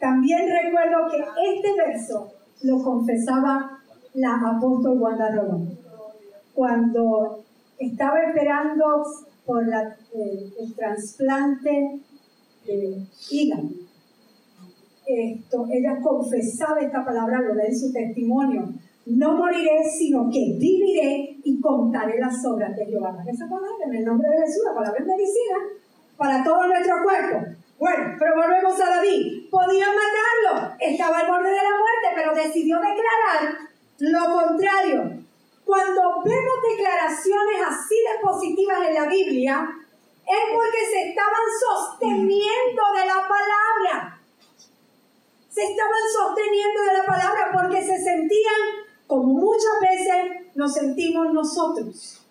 También 0.00 0.48
recuerdo 0.48 1.10
que 1.10 1.18
este 1.18 1.74
verso 1.76 2.32
lo 2.62 2.82
confesaba 2.82 3.78
la 4.14 4.40
apóstol 4.56 4.98
Wanda 4.98 5.30
Rolón. 5.30 5.78
Cuando 6.54 7.44
estaba 7.78 8.20
esperando 8.22 9.04
por 9.44 9.62
eh, 9.62 10.52
el 10.58 10.74
trasplante 10.74 12.00
de 12.66 13.06
hígado, 13.30 13.68
esto, 15.06 15.66
ella 15.70 16.00
confesaba 16.00 16.80
esta 16.80 17.04
palabra, 17.04 17.40
lo 17.40 17.60
en 17.60 17.78
su 17.78 17.92
testimonio. 17.92 18.72
No 19.06 19.36
moriré, 19.36 19.82
sino 19.98 20.30
que 20.30 20.56
viviré 20.58 21.36
y 21.42 21.60
contaré 21.60 22.18
las 22.20 22.44
obras 22.46 22.76
de 22.76 22.86
Jehová. 22.86 23.24
Esa 23.26 23.48
palabra, 23.48 23.86
en 23.86 23.94
el 23.96 24.04
nombre 24.04 24.28
de 24.30 24.46
Jesús, 24.46 24.62
la 24.64 24.74
palabra 24.74 25.00
es 25.00 25.06
medicina 25.06 25.56
para 26.16 26.44
todo 26.44 26.66
nuestro 26.66 26.94
cuerpo. 27.02 27.60
Bueno, 27.80 28.14
pero 28.18 28.36
volvemos 28.36 28.78
a 28.78 28.96
David. 28.96 29.48
Podían 29.50 29.88
matarlo, 29.88 30.76
estaba 30.78 31.20
al 31.20 31.28
borde 31.28 31.48
de 31.48 31.56
la 31.56 31.70
muerte, 31.70 32.08
pero 32.14 32.34
decidió 32.34 32.76
declarar 32.76 33.58
lo 34.00 34.34
contrario. 34.34 35.24
Cuando 35.64 36.02
vemos 36.22 36.54
declaraciones 36.76 37.56
así 37.66 37.94
de 37.94 38.20
positivas 38.20 38.86
en 38.86 38.94
la 38.94 39.06
Biblia, 39.06 39.66
es 40.26 40.54
porque 40.54 40.90
se 40.90 41.08
estaban 41.08 41.46
sosteniendo 41.58 42.82
de 43.00 43.06
la 43.06 43.26
palabra. 43.26 44.20
Se 45.48 45.62
estaban 45.62 46.02
sosteniendo 46.12 46.82
de 46.82 46.98
la 46.98 47.04
palabra 47.06 47.50
porque 47.50 47.80
se 47.80 47.96
sentían 47.96 48.60
como 49.06 49.40
muchas 49.40 49.80
veces 49.80 50.54
nos 50.54 50.74
sentimos 50.74 51.32
nosotros. 51.32 52.26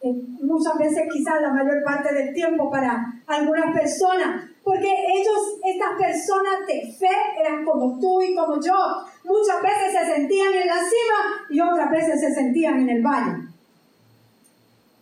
Eh, 0.00 0.14
muchas 0.40 0.78
veces 0.78 1.06
quizás 1.12 1.42
la 1.42 1.52
mayor 1.52 1.84
parte 1.84 2.14
del 2.14 2.32
tiempo 2.32 2.70
para 2.70 3.22
algunas 3.26 3.74
personas 3.74 4.55
porque 4.66 4.88
ellos, 4.90 5.60
estas 5.62 5.96
personas 5.96 6.66
de 6.66 6.92
fe, 6.98 7.16
eran 7.38 7.64
como 7.64 8.00
tú 8.00 8.20
y 8.20 8.34
como 8.34 8.56
yo. 8.60 8.74
Muchas 9.22 9.62
veces 9.62 9.92
se 9.92 10.12
sentían 10.12 10.52
en 10.54 10.66
la 10.66 10.78
cima 10.78 11.46
y 11.48 11.60
otras 11.60 11.88
veces 11.88 12.20
se 12.20 12.34
sentían 12.34 12.80
en 12.80 12.88
el 12.88 13.00
valle. 13.00 13.46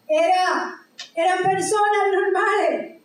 Era, 0.07 0.77
eran 1.15 1.39
personas 1.43 2.13
normales. 2.13 3.01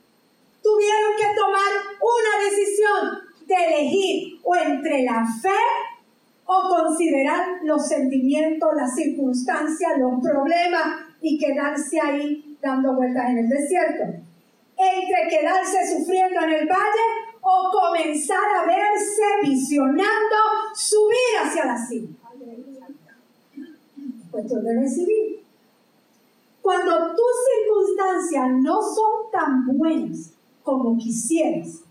Tuvieron 0.61 1.15
que 1.17 1.33
tomar 1.33 1.71
una 2.01 2.49
decisión 2.49 3.19
de 3.47 3.55
elegir 3.55 4.41
o 4.43 4.53
entre 4.53 5.03
la 5.03 5.25
fe 5.41 5.63
o 6.43 6.75
considerar 6.75 7.59
los 7.63 7.87
sentimientos, 7.87 8.69
las 8.75 8.93
circunstancias, 8.95 9.93
los 9.97 10.21
problemas 10.21 11.05
y 11.21 11.39
quedarse 11.39 12.01
ahí 12.01 12.57
dando 12.61 12.95
vueltas 12.95 13.29
en 13.29 13.37
el 13.37 13.47
desierto 13.47 14.28
entre 14.79 15.27
quedarse 15.29 15.97
sufriendo 15.97 16.39
en 16.41 16.51
el 16.51 16.67
valle 16.67 17.05
o 17.41 17.69
comenzar 17.69 18.47
a 18.55 18.65
verse 18.65 19.21
visionando 19.43 20.35
subir 20.73 21.43
hacia 21.43 21.65
la 21.65 21.77
cima. 21.77 22.15
Cuestión 24.31 24.63
de 24.63 24.79
recibir. 24.79 25.43
Cuando 26.61 27.13
tus 27.13 27.35
circunstancias 27.51 28.47
no 28.61 28.81
son 28.81 29.31
tan 29.31 29.77
buenas 29.77 30.31
como 30.63 30.97
quisieras 30.97 31.81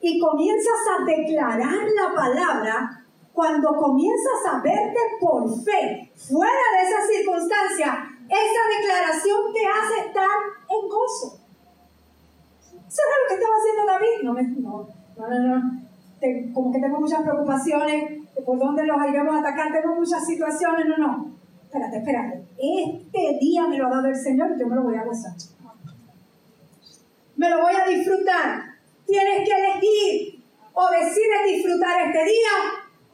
y 0.00 0.18
comienzas 0.18 0.80
a 0.98 1.04
declarar 1.04 1.88
la 1.94 2.14
palabra, 2.14 3.04
cuando 3.34 3.76
comienzas 3.76 4.46
a 4.50 4.60
verte 4.62 4.98
por 5.20 5.62
fe 5.62 6.10
fuera 6.14 6.52
de 6.52 6.88
esa 6.88 7.06
circunstancia, 7.06 8.08
esa 8.28 8.80
declaración 8.80 9.52
te 9.52 9.66
hace 9.66 10.06
estar 10.06 10.38
en 10.68 10.88
gozo. 10.88 11.39
¿Eso 12.90 13.02
lo 13.06 13.28
que 13.28 13.34
estaba 13.34 13.54
haciendo 13.54 13.86
David? 13.86 14.16
No, 14.24 14.34
no, 14.34 15.28
no, 15.28 15.38
no, 15.38 15.58
no. 15.58 16.52
como 16.52 16.72
que 16.72 16.80
tengo 16.80 17.00
muchas 17.00 17.22
preocupaciones 17.22 18.20
por 18.44 18.58
dónde 18.58 18.84
los 18.84 18.96
iremos 19.08 19.36
a 19.36 19.38
atacar, 19.38 19.72
tengo 19.72 19.94
muchas 19.94 20.26
situaciones, 20.26 20.86
no, 20.86 20.98
no. 20.98 21.32
Espérate, 21.62 21.98
espérate. 21.98 22.42
Este 22.58 23.38
día 23.40 23.68
me 23.68 23.78
lo 23.78 23.86
ha 23.86 23.90
dado 23.90 24.08
el 24.08 24.16
Señor 24.16 24.58
yo 24.58 24.66
me 24.66 24.74
lo 24.74 24.82
voy 24.82 24.96
a 24.96 25.04
gozar. 25.04 25.32
Me 27.36 27.48
lo 27.48 27.60
voy 27.60 27.74
a 27.74 27.88
disfrutar. 27.88 28.74
Tienes 29.06 29.48
que 29.48 29.54
elegir 29.54 30.44
o 30.72 30.90
decides 30.90 31.44
disfrutar 31.46 32.08
este 32.08 32.24
día 32.24 32.56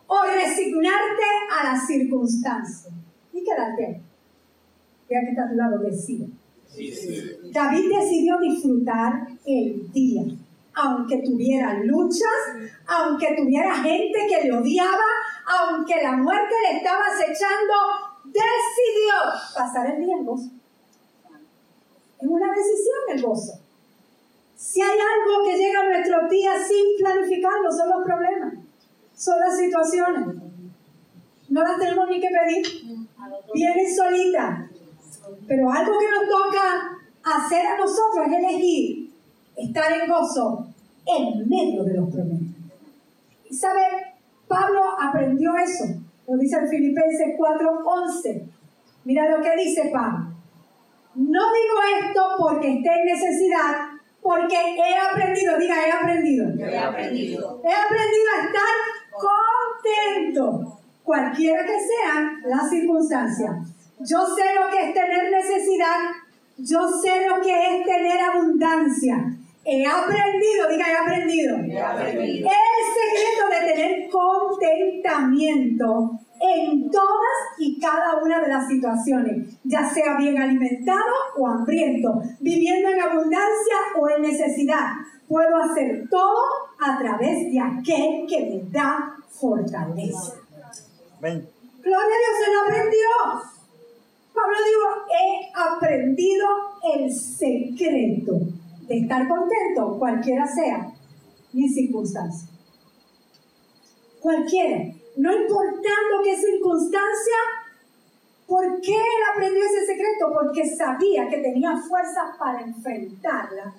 o 0.06 0.16
resignarte 0.22 1.22
a 1.60 1.64
las 1.64 1.86
circunstancias 1.86 2.94
y 3.34 3.44
quedarte. 3.44 4.00
Que 5.06 5.18
está 5.18 5.44
a 5.44 5.50
tu 5.50 5.54
lado, 5.54 5.78
decide. 5.80 6.28
David 7.52 7.90
decidió 7.98 8.38
disfrutar 8.38 9.28
el 9.46 9.90
día, 9.92 10.22
aunque 10.74 11.18
tuviera 11.18 11.74
luchas, 11.84 12.70
aunque 12.86 13.34
tuviera 13.36 13.76
gente 13.76 14.18
que 14.28 14.48
le 14.48 14.52
odiaba, 14.52 15.04
aunque 15.46 16.02
la 16.02 16.12
muerte 16.12 16.54
le 16.70 16.78
estaba 16.78 17.04
acechando, 17.06 17.72
decidió 18.24 19.14
pasar 19.56 19.94
el 19.94 20.04
día 20.04 20.16
en 20.16 20.24
gozo. 20.24 20.50
Es 22.20 22.28
una 22.28 22.48
decisión 22.52 22.96
el 23.12 23.22
gozo. 23.22 23.60
Si 24.54 24.80
hay 24.80 24.98
algo 24.98 25.44
que 25.44 25.56
llega 25.56 25.80
a 25.80 25.88
nuestros 25.88 26.30
días 26.30 26.66
sin 26.66 26.96
planificarlo, 26.98 27.70
son 27.70 27.90
los 27.90 28.04
problemas, 28.04 28.54
son 29.14 29.38
las 29.38 29.56
situaciones. 29.56 30.36
No 31.48 31.62
las 31.62 31.78
tenemos 31.78 32.08
ni 32.08 32.20
que 32.20 32.28
pedir. 32.28 32.66
Vienen 33.54 33.94
solitas. 33.94 34.70
Pero 35.46 35.70
algo 35.70 35.92
que 35.98 36.10
nos 36.10 36.28
toca 36.28 36.98
hacer 37.24 37.66
a 37.66 37.76
nosotros 37.76 38.26
es 38.26 38.32
elegir 38.32 39.10
estar 39.56 39.92
en 39.92 40.08
gozo 40.08 40.66
en 41.06 41.48
medio 41.48 41.84
de 41.84 41.94
los 41.94 42.10
problemas. 42.10 42.54
Y 43.48 43.54
sabe, 43.54 43.80
Pablo 44.48 44.82
aprendió 45.00 45.56
eso. 45.56 45.84
Lo 46.28 46.36
dice 46.36 46.56
en 46.56 46.68
Filipenses 46.68 47.36
4:11. 47.38 48.42
Mira 49.04 49.30
lo 49.30 49.42
que 49.42 49.56
dice 49.56 49.90
Pablo. 49.92 50.26
No 51.14 51.40
digo 51.52 52.06
esto 52.06 52.22
porque 52.38 52.74
esté 52.74 52.90
en 52.90 53.06
necesidad, 53.06 53.88
porque 54.20 54.56
he 54.56 54.98
aprendido, 54.98 55.56
diga, 55.56 55.76
he 55.86 55.92
aprendido. 55.92 56.44
He 56.58 56.76
aprendido. 56.76 57.62
He 57.64 57.72
aprendido 57.72 58.28
a 58.34 58.46
estar 58.46 58.74
contento, 60.34 60.78
cualquiera 61.02 61.64
que 61.64 61.78
sean 61.80 62.42
las 62.44 62.68
circunstancias. 62.68 63.75
Yo 64.00 64.26
sé 64.26 64.54
lo 64.54 64.68
que 64.70 64.88
es 64.88 64.94
tener 64.94 65.30
necesidad. 65.30 66.10
Yo 66.58 66.88
sé 66.88 67.28
lo 67.28 67.42
que 67.42 67.50
es 67.50 67.84
tener 67.86 68.18
abundancia. 68.20 69.36
He 69.64 69.84
aprendido, 69.84 70.68
diga, 70.70 70.86
he 70.88 70.96
aprendido. 70.96 71.56
He 71.56 71.80
aprendido. 71.80 72.48
El 72.48 72.84
secreto 72.94 73.48
de 73.50 73.60
tener 73.72 74.08
contentamiento 74.10 76.20
en 76.40 76.88
todas 76.90 77.58
y 77.58 77.78
cada 77.80 78.22
una 78.22 78.40
de 78.40 78.48
las 78.48 78.68
situaciones, 78.68 79.58
ya 79.64 79.88
sea 79.88 80.16
bien 80.18 80.40
alimentado 80.40 81.12
o 81.36 81.48
hambriento, 81.48 82.22
viviendo 82.40 82.90
en 82.90 83.00
abundancia 83.00 83.76
o 83.98 84.08
en 84.08 84.22
necesidad. 84.22 84.92
Puedo 85.26 85.56
hacer 85.56 86.08
todo 86.08 86.44
a 86.78 86.96
través 86.98 87.50
de 87.50 87.58
aquel 87.58 88.24
que 88.28 88.40
me 88.40 88.62
da 88.70 89.16
fortaleza. 89.30 90.34
Gloria 91.20 91.34
a 91.34 92.06
Dios, 92.06 92.36
se 92.44 92.52
lo 92.52 92.60
aprendió. 92.60 93.08
Pablo 94.36 94.56
dijo, 94.68 94.88
he 95.10 95.50
aprendido 95.54 96.46
el 96.94 97.10
secreto 97.10 98.38
de 98.86 98.98
estar 98.98 99.26
contento, 99.26 99.98
cualquiera 99.98 100.46
sea 100.46 100.92
mi 101.52 101.66
circunstancia. 101.68 102.48
Cualquiera. 104.20 104.92
No 105.16 105.32
importando 105.32 106.22
qué 106.22 106.36
circunstancia, 106.36 107.36
¿por 108.46 108.80
qué 108.82 108.92
él 108.92 109.22
aprendió 109.32 109.62
ese 109.64 109.86
secreto? 109.86 110.30
Porque 110.34 110.68
sabía 110.76 111.26
que 111.28 111.38
tenía 111.38 111.74
fuerzas 111.78 112.36
para 112.38 112.60
enfrentarla, 112.60 113.74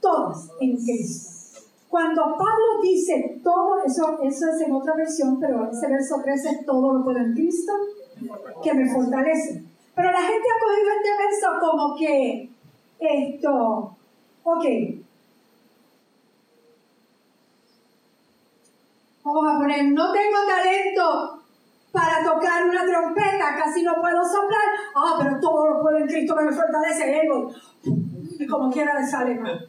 todas 0.00 0.48
en 0.60 0.78
Cristo. 0.78 1.60
Cuando 1.90 2.22
Pablo 2.22 2.80
dice 2.82 3.40
todo, 3.44 3.82
eso, 3.84 4.18
eso 4.22 4.46
es 4.48 4.60
en 4.62 4.72
otra 4.72 4.94
versión, 4.94 5.38
pero 5.38 5.70
ese 5.70 5.88
verso 5.88 6.22
13 6.24 6.48
es 6.48 6.64
todo 6.64 6.94
lo 6.94 7.04
puedo 7.04 7.18
en 7.18 7.34
Cristo, 7.34 7.72
que 8.62 8.72
me 8.72 8.88
fortalece. 8.90 9.69
Pero 9.94 10.12
la 10.12 10.22
gente 10.22 10.48
ha 10.48 10.60
cogido 10.64 10.90
este 10.96 11.10
verso 11.18 11.48
como 11.60 11.96
que 11.96 12.50
esto, 12.98 13.96
ok, 14.44 14.64
vamos 19.24 19.46
a 19.46 19.58
poner, 19.58 19.84
no 19.92 20.12
tengo 20.12 20.38
talento 20.46 21.40
para 21.92 22.24
tocar 22.24 22.64
una 22.68 22.84
trompeta, 22.84 23.56
casi 23.56 23.82
no 23.82 24.00
puedo 24.00 24.24
soplar, 24.24 24.68
ah, 24.94 25.18
pero 25.18 25.40
todo 25.40 25.66
lo 25.66 25.80
puedo 25.82 25.98
en 25.98 26.06
Cristo 26.06 26.36
que 26.36 26.44
me 26.44 26.52
fortalece, 26.52 27.22
ego, 27.22 27.50
y 27.84 28.46
como 28.46 28.70
quiera 28.70 28.98
le 28.98 29.06
sale 29.06 29.34
mal. 29.34 29.68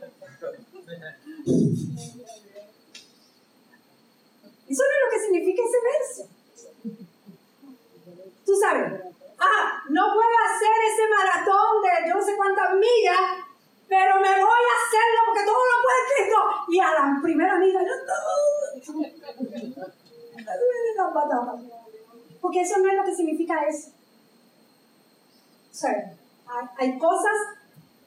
Eso 4.68 4.84
no 4.84 4.94
es 4.94 5.02
lo 5.04 5.10
que 5.12 5.20
significa 5.20 5.62
ese 5.64 5.78
verso. 5.92 6.24
Tú 8.46 8.54
sabes, 8.56 9.02
ah, 9.42 9.84
no 9.90 10.14
puedo 10.14 10.36
hacer 10.46 10.76
ese 10.86 11.08
maratón 11.10 11.82
de 11.82 12.08
yo 12.08 12.16
no 12.16 12.22
sé 12.24 12.38
cuántas 12.38 12.74
millas, 12.76 13.42
pero 13.90 14.16
me 14.22 14.30
voy 14.30 14.64
a 14.70 14.76
hacerlo 14.80 15.20
porque 15.26 15.44
todo 15.44 15.58
lo 15.58 15.78
puede 15.84 16.02
Cristo. 16.16 16.40
Y 16.70 16.80
a 16.80 16.92
la 16.92 17.20
primera 17.22 17.58
milla, 17.58 17.82
yo 17.82 18.94
me 18.94 19.12
la 20.96 21.14
patata. 21.14 21.54
Porque 22.40 22.62
eso 22.62 22.80
no 22.80 22.90
es 22.90 22.96
lo 22.96 23.04
que 23.04 23.16
significa 23.16 23.66
eso. 23.68 23.90
O 25.72 25.74
sea, 25.74 25.92
hay, 25.92 26.68
hay 26.78 26.98
cosas 26.98 27.34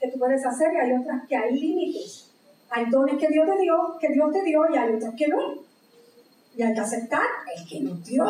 que 0.00 0.10
tú 0.10 0.18
puedes 0.18 0.44
hacer 0.44 0.72
y 0.72 0.76
hay 0.76 0.92
otras 0.98 1.28
que 1.28 1.36
hay 1.36 1.52
límites. 1.52 2.30
Hay 2.70 2.86
dones 2.90 3.18
que 3.18 3.28
Dios 3.28 3.46
te 3.46 3.58
dio, 3.58 3.96
que 4.00 4.08
Dios 4.08 4.32
te 4.32 4.42
dio 4.42 4.62
y 4.72 4.76
hay 4.76 4.94
otros 4.94 5.14
que 5.16 5.28
no. 5.28 5.54
Y 6.56 6.62
hay 6.62 6.74
que 6.74 6.80
aceptar 6.80 7.26
el 7.56 7.68
que 7.68 7.80
nos 7.80 8.04
dio. 8.04 8.24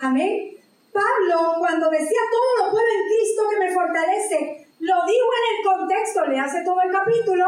Amén. 0.00 0.53
Pablo, 0.94 1.58
cuando 1.58 1.90
decía 1.90 2.20
todo 2.30 2.64
lo 2.64 2.70
puedo 2.70 2.86
en 2.86 3.02
Cristo 3.10 3.42
que 3.50 3.58
me 3.58 3.74
fortalece, 3.74 4.68
lo 4.78 4.94
dijo 5.04 5.28
en 5.34 5.46
el 5.50 5.64
contexto, 5.66 6.26
le 6.26 6.38
hace 6.38 6.62
todo 6.62 6.80
el 6.82 6.92
capítulo, 6.92 7.44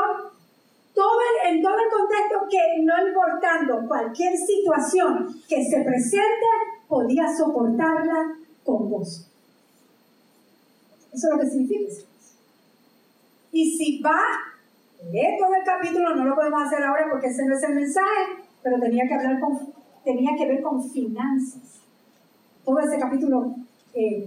todo 0.93 1.21
en 1.47 1.63
todo 1.63 1.77
el 1.79 1.91
contexto 1.91 2.49
que 2.51 2.83
no 2.83 3.07
importando 3.07 3.87
cualquier 3.87 4.37
situación 4.37 5.29
que 5.49 5.65
se 5.65 5.85
presente, 5.85 6.47
podía 6.89 7.29
soportarla 7.37 8.37
con 8.65 8.91
gozo. 8.91 9.27
Eso 11.13 11.29
es 11.29 11.33
lo 11.33 11.41
que 11.41 11.49
significa. 11.49 11.93
Y 13.53 13.77
si 13.77 14.03
va, 14.03 14.21
lee 15.13 15.39
todo 15.39 15.55
el 15.55 15.65
capítulo, 15.65 16.17
no 16.17 16.25
lo 16.25 16.35
podemos 16.35 16.63
hacer 16.67 16.83
ahora 16.83 17.07
porque 17.11 17.29
ese 17.29 17.47
no 17.47 17.57
es 17.57 17.63
el 17.63 17.75
mensaje, 17.77 18.43
pero 18.63 18.81
tenía 18.81 19.07
que 19.07 19.15
hablar 19.15 19.39
con 19.39 19.73
tenía 20.05 20.37
que 20.39 20.47
ver 20.47 20.63
con 20.63 20.89
finanzas. 20.91 21.86
Todo 22.67 22.81
ese 22.81 22.99
capítulo 22.99 23.55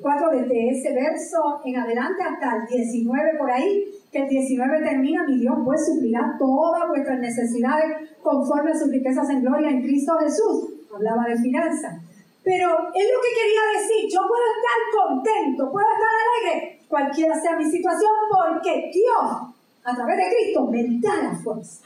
4, 0.01 0.31
eh, 0.31 0.41
desde 0.41 0.69
ese 0.71 0.93
verso 0.93 1.61
en 1.65 1.75
adelante 1.75 2.23
hasta 2.23 2.55
el 2.55 2.67
19 2.67 3.37
por 3.37 3.51
ahí, 3.51 3.83
que 4.11 4.19
el 4.19 4.29
19 4.29 4.81
termina, 4.81 5.25
mi 5.27 5.39
Dios 5.39 5.55
pues 5.65 5.85
suplirá 5.85 6.35
todas 6.39 6.87
vuestras 6.87 7.19
necesidades 7.19 8.09
conforme 8.23 8.71
a 8.71 8.75
sus 8.79 8.89
riquezas 8.89 9.29
en 9.29 9.41
gloria 9.41 9.69
en 9.69 9.81
Cristo 9.83 10.17
Jesús. 10.19 10.69
Hablaba 10.95 11.25
de 11.25 11.37
finanzas. 11.37 12.01
Pero 12.43 12.69
es 12.69 13.07
lo 13.11 13.19
que 13.21 13.35
quería 13.35 13.65
decir, 13.77 14.09
yo 14.09 14.21
puedo 14.25 14.43
estar 14.55 14.79
contento, 15.05 15.69
puedo 15.69 15.85
estar 15.85 16.13
alegre, 16.23 16.79
cualquiera 16.87 17.39
sea 17.39 17.57
mi 17.57 17.69
situación, 17.69 18.11
porque 18.31 18.89
Dios, 18.93 19.53
a 19.83 19.95
través 19.95 20.17
de 20.17 20.23
Cristo, 20.33 20.65
me 20.71 20.83
da 20.99 21.23
la 21.23 21.35
fuerza. 21.35 21.83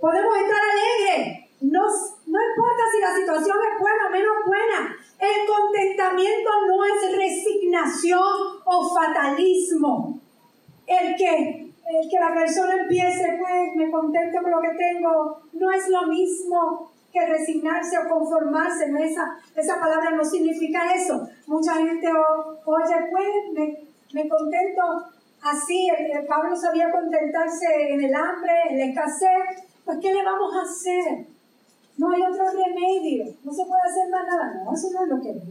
Podemos 0.00 0.36
estar 0.38 0.62
alegres, 0.72 1.45
no, 1.60 1.82
no 2.26 2.38
importa 2.50 2.82
si 2.92 3.00
la 3.00 3.16
situación 3.16 3.56
es 3.56 3.80
buena 3.80 4.06
o 4.08 4.10
menos 4.10 4.34
buena. 4.44 4.96
El 5.18 5.46
contentamiento 5.46 6.50
no 6.68 6.84
es 6.84 7.16
resignación 7.16 8.60
o 8.64 8.94
fatalismo. 8.94 10.20
El 10.86 11.16
que, 11.16 11.72
el 11.72 12.10
que 12.10 12.20
la 12.20 12.34
persona 12.34 12.74
empiece, 12.82 13.38
pues 13.38 13.74
me 13.74 13.90
contento 13.90 14.42
con 14.42 14.50
lo 14.50 14.60
que 14.60 14.76
tengo, 14.76 15.40
no 15.54 15.70
es 15.72 15.88
lo 15.88 16.06
mismo 16.06 16.92
que 17.10 17.26
resignarse 17.26 17.96
o 17.98 18.08
conformarse. 18.08 18.90
No, 18.90 18.98
esa, 18.98 19.38
esa 19.54 19.80
palabra 19.80 20.10
no 20.10 20.24
significa 20.24 20.92
eso. 20.94 21.26
Mucha 21.46 21.74
gente 21.76 22.06
oye, 22.66 22.94
pues 23.10 23.28
me, 23.54 23.86
me 24.12 24.28
contento 24.28 24.82
así. 25.40 25.88
El 25.88 26.26
Pablo 26.26 26.54
sabía 26.54 26.92
contentarse 26.92 27.92
en 27.92 28.04
el 28.04 28.14
hambre, 28.14 28.52
en 28.68 28.78
la 28.78 28.84
escasez. 28.84 29.64
Pues, 29.86 29.98
¿qué 30.02 30.12
le 30.12 30.22
vamos 30.22 30.54
a 30.54 30.62
hacer? 30.62 31.35
No 31.98 32.10
hay 32.10 32.22
otro 32.22 32.44
remedio, 32.50 33.34
no 33.42 33.52
se 33.52 33.64
puede 33.64 33.82
hacer 33.82 34.10
más 34.10 34.26
nada. 34.26 34.62
No, 34.64 34.74
eso 34.74 34.90
no 34.92 35.04
es 35.04 35.08
lo 35.08 35.20
que 35.22 35.30
es. 35.30 35.42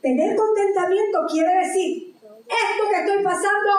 Tener 0.00 0.36
contentamiento 0.36 1.18
quiere 1.30 1.66
decir, 1.66 2.14
esto 2.16 2.90
que 2.90 3.00
estoy 3.00 3.24
pasando 3.24 3.70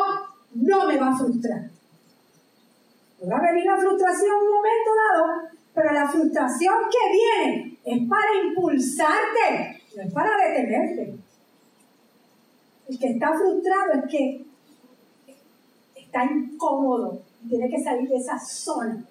no 0.55 0.85
me 0.87 0.97
va 0.97 1.09
a 1.09 1.17
frustrar. 1.17 1.69
Va 3.29 3.39
venir 3.39 3.65
la 3.65 3.77
frustración 3.77 4.31
un 4.35 4.51
momento 4.51 4.91
dado, 5.09 5.49
pero 5.73 5.93
la 5.93 6.09
frustración 6.09 6.75
que 6.91 7.11
viene 7.11 7.77
es 7.85 8.09
para 8.09 8.45
impulsarte, 8.45 9.81
no 9.95 10.03
es 10.03 10.13
para 10.13 10.37
detenerte. 10.37 11.15
El 12.89 12.99
que 12.99 13.07
está 13.07 13.33
frustrado 13.33 13.93
es 13.93 14.11
que 14.11 14.45
está 15.95 16.25
incómodo, 16.25 17.21
tiene 17.47 17.69
que 17.69 17.81
salir 17.81 18.09
de 18.09 18.17
esa 18.17 18.37
zona 18.37 19.05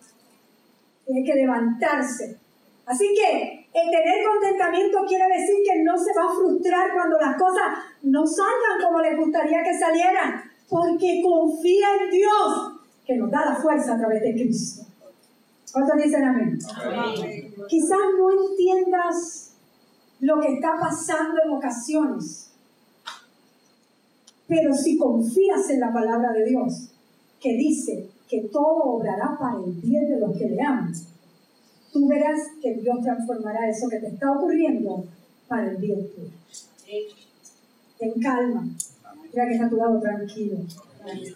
tiene 1.13 1.27
que 1.27 1.35
levantarse. 1.35 2.39
Así 2.87 3.15
que 3.15 3.69
el 3.73 3.91
tener 3.91 4.27
contentamiento 4.27 4.99
quiere 5.07 5.25
decir 5.29 5.57
que 5.65 5.83
no 5.83 5.97
se 5.97 6.13
va 6.19 6.25
a 6.27 6.35
frustrar 6.35 6.93
cuando 6.93 7.19
las 7.21 7.37
cosas 7.37 7.63
no 8.03 8.27
salgan 8.27 8.83
como 8.85 9.01
le 9.01 9.17
gustaría 9.17 9.63
que 9.63 9.79
salieran, 9.79 10.43
porque 10.69 11.23
confía 11.23 11.87
en 12.03 12.11
Dios 12.11 12.73
que 13.07 13.17
nos 13.17 13.31
da 13.31 13.45
la 13.45 13.57
fuerza 13.57 13.95
a 13.95 13.99
través 13.99 14.23
de 14.23 14.33
Cristo. 14.33 14.87
¿Cuántos 15.73 15.97
dicen 16.03 16.25
amén? 16.25 16.59
amén? 16.85 17.55
Quizás 17.69 17.99
no 18.19 18.49
entiendas 18.49 19.55
lo 20.21 20.41
que 20.41 20.55
está 20.55 20.77
pasando 20.79 21.41
en 21.45 21.51
ocasiones, 21.53 22.53
pero 24.47 24.75
si 24.75 24.99
confías 24.99 25.71
en 25.71 25.81
la 25.81 25.93
palabra 25.93 26.33
de 26.33 26.45
Dios, 26.45 26.91
que 27.41 27.55
dice 27.57 28.12
que 28.33 28.49
todo 28.49 28.97
obrará 28.97 29.37
para 29.39 29.59
el 29.59 29.73
bien 29.73 30.09
de 30.09 30.19
los 30.19 30.35
que 30.39 30.49
le 30.49 30.63
aman, 30.63 30.91
tú 31.93 32.09
verás 32.09 32.39
que 32.63 32.77
Dios 32.77 33.03
transformará 33.03 33.69
eso 33.69 33.91
que 33.91 33.99
te 33.99 34.07
está 34.07 34.33
ocurriendo 34.33 35.05
para 35.47 35.71
el 35.71 35.77
bien 35.77 36.09
tuyo. 36.09 36.31
En 38.01 38.23
calma. 38.23 38.65
Mira 39.31 39.47
que 39.47 39.53
está 39.53 39.69
tu 39.69 39.77
lado 39.77 40.01
tranquilo. 40.01 40.57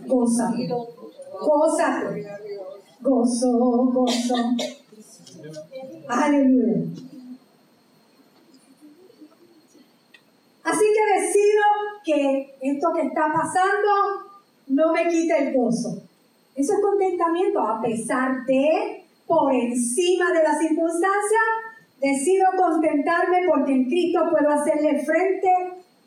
Goza. 0.07 0.55
Goza. 1.39 2.03
Gozo, 3.03 3.59
gozo. 3.93 4.35
Aleluya. 6.09 6.81
Así 10.65 10.85
que 10.95 11.21
decido 11.21 11.63
que 12.07 12.57
esto 12.63 12.89
que 12.95 13.03
está 13.03 13.31
pasando 13.35 13.91
no 14.69 14.93
me 14.95 15.09
quita 15.09 15.37
el 15.37 15.55
gozo. 15.55 16.06
Eso 16.57 16.73
es 16.73 16.81
contentamiento 16.81 17.61
a 17.61 17.83
pesar 17.83 18.47
de, 18.47 19.05
por 19.27 19.53
encima 19.53 20.33
de 20.33 20.43
las 20.43 20.59
circunstancias, 20.59 21.43
decido 22.01 22.47
contentarme 22.57 23.47
porque 23.47 23.73
en 23.73 23.85
Cristo 23.85 24.21
puedo 24.31 24.51
hacerle 24.51 25.05
frente 25.05 25.49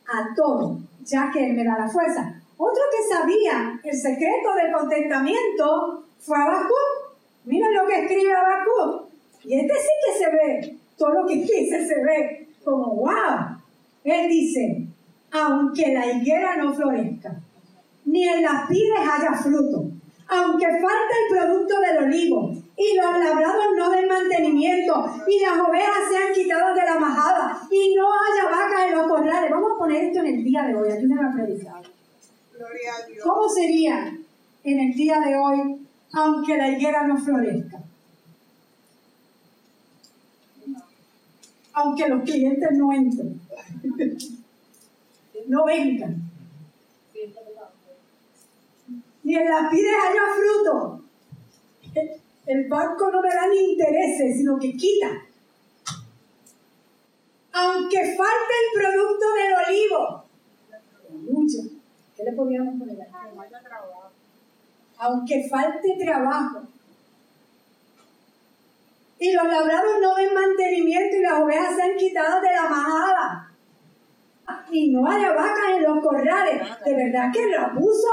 a 0.08 0.34
todo, 0.36 0.80
ya 1.04 1.30
que 1.32 1.46
Él 1.46 1.54
me 1.56 1.64
da 1.64 1.78
la 1.78 1.88
fuerza. 1.88 2.42
Otro 2.58 2.82
que 2.92 3.16
sabía 3.16 3.80
el 3.84 3.96
secreto 3.96 4.54
del 4.56 4.74
contentamiento 4.74 6.04
fue 6.20 6.38
Abacú. 6.38 6.74
Miren 7.46 7.74
lo 7.76 7.88
que 7.88 8.02
escribe 8.02 8.34
Abacú. 8.34 9.08
Y 9.44 9.60
este 9.60 9.74
sí 9.76 9.90
que 10.06 10.18
se 10.18 10.32
ve 10.32 10.78
todo 10.98 11.10
lo 11.12 11.28
que 11.28 11.36
dice 11.36 11.86
se 11.88 12.04
ve 12.04 12.48
como 12.64 12.96
wow. 12.96 13.60
Él 14.04 14.28
dice, 14.30 14.88
aunque 15.32 15.94
la 15.94 16.12
higuera 16.12 16.58
no 16.58 16.74
florezca, 16.74 17.36
ni 18.06 18.28
en 18.28 18.42
las 18.42 18.68
pides 18.68 19.00
haya 19.00 19.34
fruto, 19.34 19.86
aunque 20.30 20.66
falte 20.66 21.14
el 21.24 21.38
producto 21.38 21.80
del 21.80 22.04
olivo, 22.06 22.52
y 22.78 22.96
los 22.96 23.20
labrados 23.20 23.66
no 23.76 23.90
den 23.90 24.08
mantenimiento, 24.08 25.06
y 25.28 25.40
las 25.42 25.60
ovejas 25.60 26.08
sean 26.10 26.34
quitadas 26.34 26.76
de 26.76 26.86
la 26.86 27.00
majada, 27.00 27.60
y 27.72 27.96
no 27.96 28.06
haya 28.08 28.46
vacas 28.50 28.86
en 28.88 28.98
los 28.98 29.08
corrales. 29.08 29.50
Vamos 29.50 29.72
a 29.74 29.78
poner 29.80 30.06
esto 30.06 30.20
en 30.20 30.28
el 30.28 30.44
día 30.44 30.64
de 30.64 30.76
hoy, 30.76 30.92
ayúdenme 30.92 31.28
a 31.28 31.34
predicar. 31.34 31.82
¿Cómo 33.24 33.50
sería 33.50 34.18
en 34.64 34.80
el 34.80 34.94
día 34.94 35.20
de 35.20 35.36
hoy, 35.36 35.88
aunque 36.14 36.58
la 36.58 36.70
higuera 36.70 37.08
no 37.08 37.18
florezca? 37.18 37.82
Aunque 41.74 42.08
los 42.08 42.24
clientes 42.24 42.70
no 42.74 42.94
entren, 42.94 43.42
no 45.48 45.66
vengan, 45.66 46.22
ni 49.24 49.36
en 49.36 49.48
las 49.48 49.70
pides 49.70 49.94
haya 50.10 50.22
fruto. 50.34 51.02
El 52.46 52.68
banco 52.68 53.12
no 53.12 53.22
me 53.22 53.30
da 53.30 53.48
ni 53.48 53.74
intereses, 53.74 54.38
sino 54.38 54.58
que 54.58 54.74
quita. 54.74 55.08
Aunque 57.52 58.16
falte 58.16 58.54
el 58.64 58.82
producto 58.82 59.26
del 59.34 59.54
olivo. 59.68 60.24
Mucho. 61.32 61.58
¿Qué 62.16 62.24
le 62.24 62.34
podríamos 62.34 62.80
poner 62.80 62.98
Aunque 64.98 65.48
falte 65.50 65.98
trabajo. 66.04 66.62
Y 69.20 69.34
los 69.34 69.44
labrados 69.44 70.02
no 70.02 70.16
ven 70.16 70.34
mantenimiento 70.34 71.18
y 71.18 71.22
las 71.22 71.42
ovejas 71.42 71.76
sean 71.76 71.98
quitadas 71.98 72.42
de 72.42 72.56
la 72.56 72.70
majada. 72.70 73.52
Y 74.72 74.92
no 74.92 75.08
haya 75.08 75.34
vacas 75.34 75.78
en 75.78 75.84
los 75.84 76.04
corrales. 76.04 76.62
De 76.86 76.96
verdad 76.96 77.32
que 77.32 77.46
lo 77.48 77.74
puso 77.76 78.10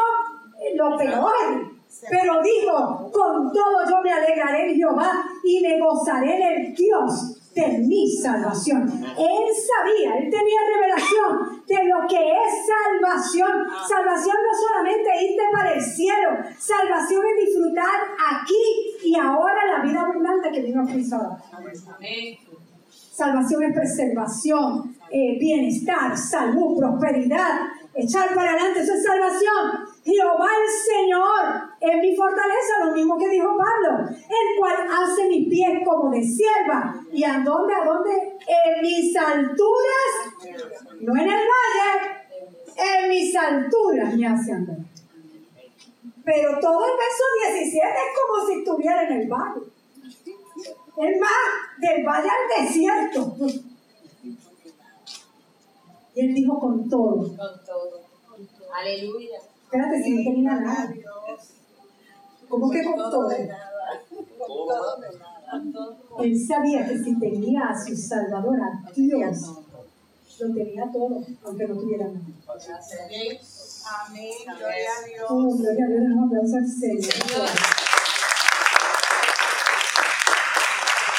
lo 0.75 0.97
peor. 0.97 1.77
Pero 2.11 2.43
dijo, 2.43 3.11
con 3.13 3.53
todo 3.53 3.89
yo 3.89 4.03
me 4.03 4.13
alegraré 4.13 4.71
en 4.71 4.77
Jehová 4.77 5.25
y 5.45 5.61
me 5.61 5.81
gozaré 5.81 6.37
en 6.37 6.43
el 6.43 6.75
Dios 6.75 7.37
de 7.57 7.79
mi 7.79 8.11
salvación. 8.11 8.83
Él 8.83 9.47
sabía, 9.57 10.19
él 10.19 10.31
tenía 10.31 10.61
revelación 10.75 11.65
de 11.67 11.85
lo 11.85 12.07
que 12.07 12.33
es 12.33 12.67
salvación. 12.67 13.51
Salvación 13.89 14.37
no 14.45 14.69
solamente 14.69 15.25
irte 15.25 15.43
para 15.51 15.73
el 15.73 15.81
cielo, 15.81 16.31
salvación 16.59 17.23
es 17.25 17.47
disfrutar 17.47 18.01
aquí 18.31 19.09
y 19.09 19.17
ahora 19.19 19.79
la 19.79 19.83
vida 19.83 20.03
abundante 20.03 20.51
que 20.53 20.61
vino 20.61 20.83
a 20.83 20.87
Cristo. 20.87 21.17
Salvación 22.91 23.63
es 23.63 23.73
preservación, 23.73 24.95
eh, 25.11 25.39
bienestar, 25.39 26.15
salud, 26.15 26.79
prosperidad, 26.79 27.61
echar 27.95 28.35
para 28.35 28.51
adelante, 28.51 28.81
eso 28.81 28.93
es 28.93 29.03
salvación. 29.03 29.86
Jehová 30.07 30.49
el 30.63 30.71
Señor 30.71 31.69
es 31.81 32.01
mi 32.01 32.15
fortaleza, 32.15 32.85
lo 32.85 32.95
mismo 32.95 33.19
que 33.19 33.29
dijo 33.29 33.49
Pablo, 33.49 34.09
el 34.09 34.57
cual 34.57 34.77
hace 34.89 35.29
mis 35.29 35.49
pies 35.49 35.81
como 35.85 36.11
de 36.13 36.23
sierva. 36.23 36.95
¿Y 37.13 37.25
a 37.25 37.43
dónde? 37.45 37.75
¿A 37.75 37.85
dónde? 37.85 38.13
En 38.47 38.83
mis 38.83 39.17
alturas, 39.17 40.13
no 41.01 41.13
en 41.13 41.29
el 41.29 41.41
valle, 41.41 42.17
en 42.77 43.09
mis 43.09 43.35
alturas 43.35 44.15
me 44.15 44.27
hace 44.29 44.53
andar. 44.53 44.77
Pero 46.25 46.61
todo 46.61 46.85
el 46.85 46.93
verso 46.93 47.25
17 47.53 47.85
es 47.85 48.19
como 48.21 48.47
si 48.47 48.59
estuviera 48.61 49.09
en 49.09 49.23
el 49.23 49.29
valle. 49.29 49.67
Es 50.99 51.21
más, 51.21 51.79
del 51.79 52.05
valle 52.05 52.29
al 52.29 52.65
desierto. 52.65 53.37
Y 56.15 56.21
él 56.21 56.33
dijo 56.33 56.61
con 56.61 56.89
todo. 56.89 57.17
Con 57.17 57.37
todo. 57.37 58.01
Aleluya. 58.73 59.41
Espérate, 59.67 60.01
si 60.01 60.11
no 60.15 60.31
tenía 60.31 60.55
nada. 60.61 60.95
¿Cómo 62.49 62.71
que 62.71 62.85
con 62.85 62.95
todo? 62.95 63.29
Él 66.23 66.47
sabía 66.47 66.87
que 66.87 66.99
si 66.99 67.19
tenía 67.19 67.65
a 67.65 67.77
su 67.77 67.97
Salvador, 67.97 68.61
a 68.61 68.93
Dios, 68.93 69.59
lo 70.39 70.55
tenía 70.55 70.85
todo, 70.93 71.21
aunque 71.45 71.67
no 71.67 71.75
tuviera 71.75 72.07
nada. 72.07 72.21
Amén. 74.07 74.33
Gloria 74.45 74.91
a 75.03 75.07
Dios. 75.07 75.27
Oh, 75.29 75.57
gloria 75.57 75.85
a 75.85 75.89
Dios, 75.89 76.03
un 76.13 76.25
aplauso 76.25 76.57
al 76.57 76.69
Señor. 76.69 77.49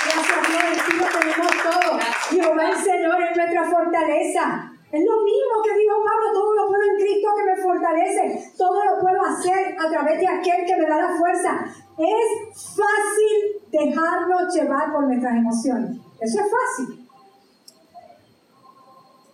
Gracias 0.05 0.37
a 0.37 0.41
Dios, 0.47 0.85
sí 0.87 0.93
lo 0.95 1.19
tenemos 1.19 1.51
todo. 1.63 1.99
Jehová 2.29 2.69
el 2.69 2.77
Señor 2.77 3.23
es 3.23 3.37
nuestra 3.37 3.69
fortaleza. 3.69 4.76
Es 4.89 5.03
lo 5.03 5.21
mismo 5.21 5.61
que 5.63 5.77
dijo 5.77 5.95
Pablo, 6.01 6.31
todo 6.31 6.55
lo 6.55 6.67
puedo 6.67 6.81
en 6.83 6.95
Cristo 6.95 7.29
que 7.35 7.43
me 7.43 7.61
fortalece, 7.61 8.53
todo 8.57 8.85
lo 8.85 9.01
puedo 9.01 9.21
hacer 9.21 9.75
a 9.77 9.89
través 9.89 10.19
de 10.19 10.27
aquel 10.27 10.65
que 10.65 10.77
me 10.77 10.87
da 10.87 10.97
la 11.01 11.17
fuerza. 11.17 11.65
Es 11.97 12.73
fácil 12.73 13.67
dejarnos 13.69 14.55
llevar 14.55 14.93
por 14.93 15.07
nuestras 15.07 15.33
emociones. 15.33 15.97
Eso 16.21 16.39
es 16.39 16.47
fácil. 16.51 17.07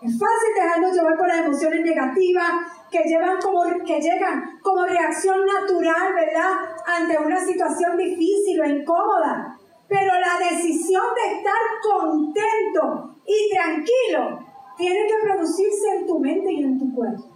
Es 0.02 0.20
fácil 0.20 0.54
dejarnos 0.56 0.96
llevar 0.96 1.18
por 1.18 1.28
las 1.28 1.46
emociones 1.46 1.82
negativas 1.86 2.52
que, 2.90 3.04
llevan 3.04 3.40
como, 3.40 3.64
que 3.86 4.02
llegan 4.02 4.60
como 4.60 4.86
reacción 4.86 5.46
natural, 5.46 6.16
¿verdad? 6.16 6.52
Ante 6.88 7.18
una 7.20 7.40
situación 7.40 7.96
difícil 7.96 8.60
o 8.60 8.66
incómoda. 8.66 9.56
Pero 9.88 10.14
la 10.20 10.50
decisión 10.50 11.04
de 11.14 11.38
estar 11.38 11.62
contento 11.84 13.18
y 13.24 13.54
tranquilo 13.54 14.43
tiene 14.78 15.08
que 15.08 15.28
producirse 15.28 15.98
en 16.00 16.08
tu 16.08 16.20
mente 16.20 16.52
y 16.52 16.64
en 16.64 16.80
tu 16.80 16.94
cuerpo, 16.94 17.30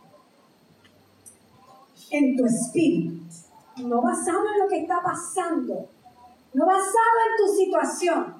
en 2.11 2.35
tu 2.35 2.45
espíritu, 2.45 3.23
no 3.77 4.01
basado 4.01 4.39
en 4.53 4.59
lo 4.63 4.67
que 4.67 4.81
está 4.81 5.01
pasando, 5.03 5.89
no 6.53 6.65
basado 6.65 7.17
en 7.29 7.45
tu 7.45 7.53
situación. 7.53 8.35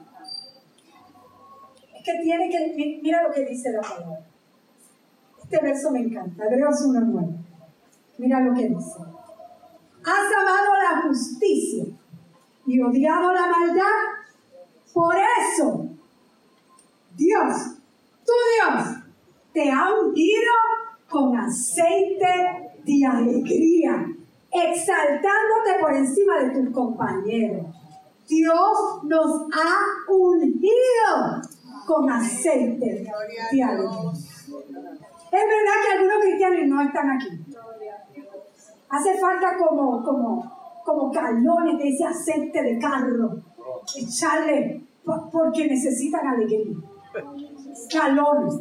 Es 1.96 2.04
que 2.04 2.20
tiene 2.24 2.50
que, 2.50 3.00
mira 3.02 3.24
lo 3.24 3.32
que 3.32 3.46
dice 3.46 3.72
la 3.72 3.82
palabra. 3.82 4.26
Este 5.44 5.62
verso 5.62 5.92
me 5.92 6.00
encanta, 6.00 6.46
Hebreos 6.46 6.76
1.9. 6.86 7.38
Mira 8.18 8.40
lo 8.42 8.54
que 8.54 8.70
dice. 8.70 9.00
Has 10.04 10.42
amado 10.42 10.76
la 10.78 11.02
justicia 11.04 11.86
y 12.66 12.82
odiado 12.82 13.32
la 13.34 13.48
maldad. 13.48 13.84
Por 14.94 15.16
eso, 15.16 15.88
Dios 17.16 17.77
Dios 18.68 18.98
te 19.54 19.72
ha 19.72 19.94
ungido 19.94 20.52
con 21.10 21.36
aceite 21.38 22.72
de 22.84 23.06
alegría, 23.06 24.06
exaltándote 24.52 25.80
por 25.80 25.94
encima 25.94 26.40
de 26.40 26.50
tus 26.52 26.74
compañeros. 26.74 27.66
Dios 28.28 29.04
nos 29.04 29.48
ha 29.54 30.12
ungido 30.12 31.42
con 31.86 32.10
aceite 32.10 32.86
de 32.86 33.10
alegría. 33.10 33.72
Es 35.32 35.44
verdad 35.44 35.76
que 35.84 35.94
algunos 35.98 36.20
cristianos 36.22 36.68
no 36.68 36.82
están 36.82 37.12
aquí. 37.12 37.30
Hace 38.90 39.18
falta 39.20 39.58
como, 39.58 40.04
como, 40.04 40.82
como 40.86 41.12
galones 41.12 41.78
de 41.78 41.90
ese 41.90 42.06
aceite 42.06 42.62
de 42.62 42.80
carro. 42.80 43.38
Echarle 43.96 44.82
porque 45.32 45.68
necesitan 45.68 46.28
alegría 46.28 46.76
calones. 47.92 48.56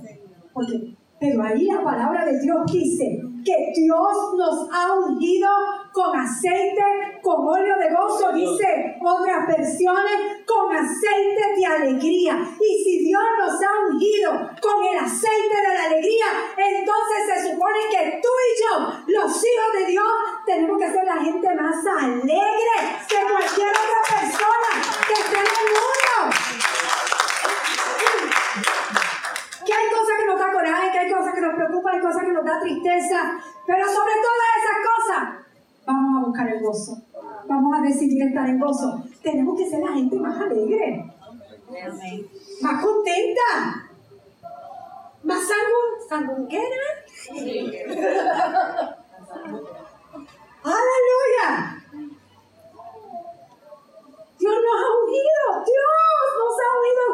pero 1.18 1.42
ahí 1.42 1.64
la 1.64 1.83
palabra 1.83 2.24
de 2.26 2.38
Dios 2.40 2.59
dice 2.70 3.22
que 3.46 3.72
Dios 3.81 4.35
nos 4.37 4.68
ha 4.72 4.92
ungido 4.92 5.48
con 5.92 6.14
aceite, 6.18 6.83
con 7.22 7.46
óleo 7.46 7.76
de 7.79 7.94
gozo, 7.94 8.33
dice 8.33 8.98
otras 9.00 9.46
versiones, 9.46 10.44
con 10.44 10.74
aceite 10.74 11.55
de 11.57 11.64
alegría. 11.64 12.37
Y 12.61 12.85
si 12.85 13.05
Dios 13.05 13.22
nos 13.38 13.55
ha 13.62 13.87
ungido 13.88 14.33
con 14.61 14.85
el 14.85 14.98
aceite 14.98 15.57
de 15.57 15.74
la 15.74 15.85
alegría, 15.85 16.26
entonces 16.57 17.18
se 17.33 17.52
supone 17.52 17.79
que 17.88 18.20
tú 18.20 18.29
y 18.29 18.62
yo, 18.62 18.92
los 19.07 19.31
hijos 19.31 19.72
de 19.79 19.87
Dios, 19.92 20.12
tenemos 20.44 20.79
que 20.79 20.90
ser 20.90 21.05
la 21.05 21.22
gente 21.22 21.55
más 21.55 21.87
alegre 21.87 22.76
que 23.09 23.16
cualquier 23.31 23.68
otra 23.70 24.20
persona 24.20 24.70
que 25.07 25.14
esté 25.14 25.37
en 25.37 25.46
el 25.46 25.68
mundo. 25.70 26.75
Hay 31.96 32.02
cosas 32.02 32.22
que 32.22 32.32
nos 32.32 32.44
da 32.44 32.61
tristeza, 32.61 33.38
pero 33.66 33.87
sobre 33.87 34.12
todas 34.14 34.50
esas 34.61 34.78
cosas, 34.85 35.22
vamos 35.87 36.16
a 36.16 36.26
buscar 36.26 36.48
el 36.48 36.62
gozo. 36.62 37.02
Vamos 37.48 37.78
a 37.78 37.82
decidir 37.82 38.26
estar 38.26 38.48
en 38.48 38.59
gozo. 38.59 39.02
Tenemos 39.22 39.56
que 39.56 39.68
ser 39.68 39.80
la 39.80 39.92
gente 39.92 40.16
más 40.16 40.40
alegre, 40.40 41.12
más 42.61 42.85
contenta, 42.85 43.88
más 45.22 45.42
sanguinera. 46.09 46.76
Aleluya. 50.64 51.82
Dios 54.38 54.54
nos 54.54 54.78
ha 54.82 54.90
unido, 55.02 55.64
Dios 55.64 55.90
nos 56.38 56.56
ha 56.61 56.68
unido 56.78 57.04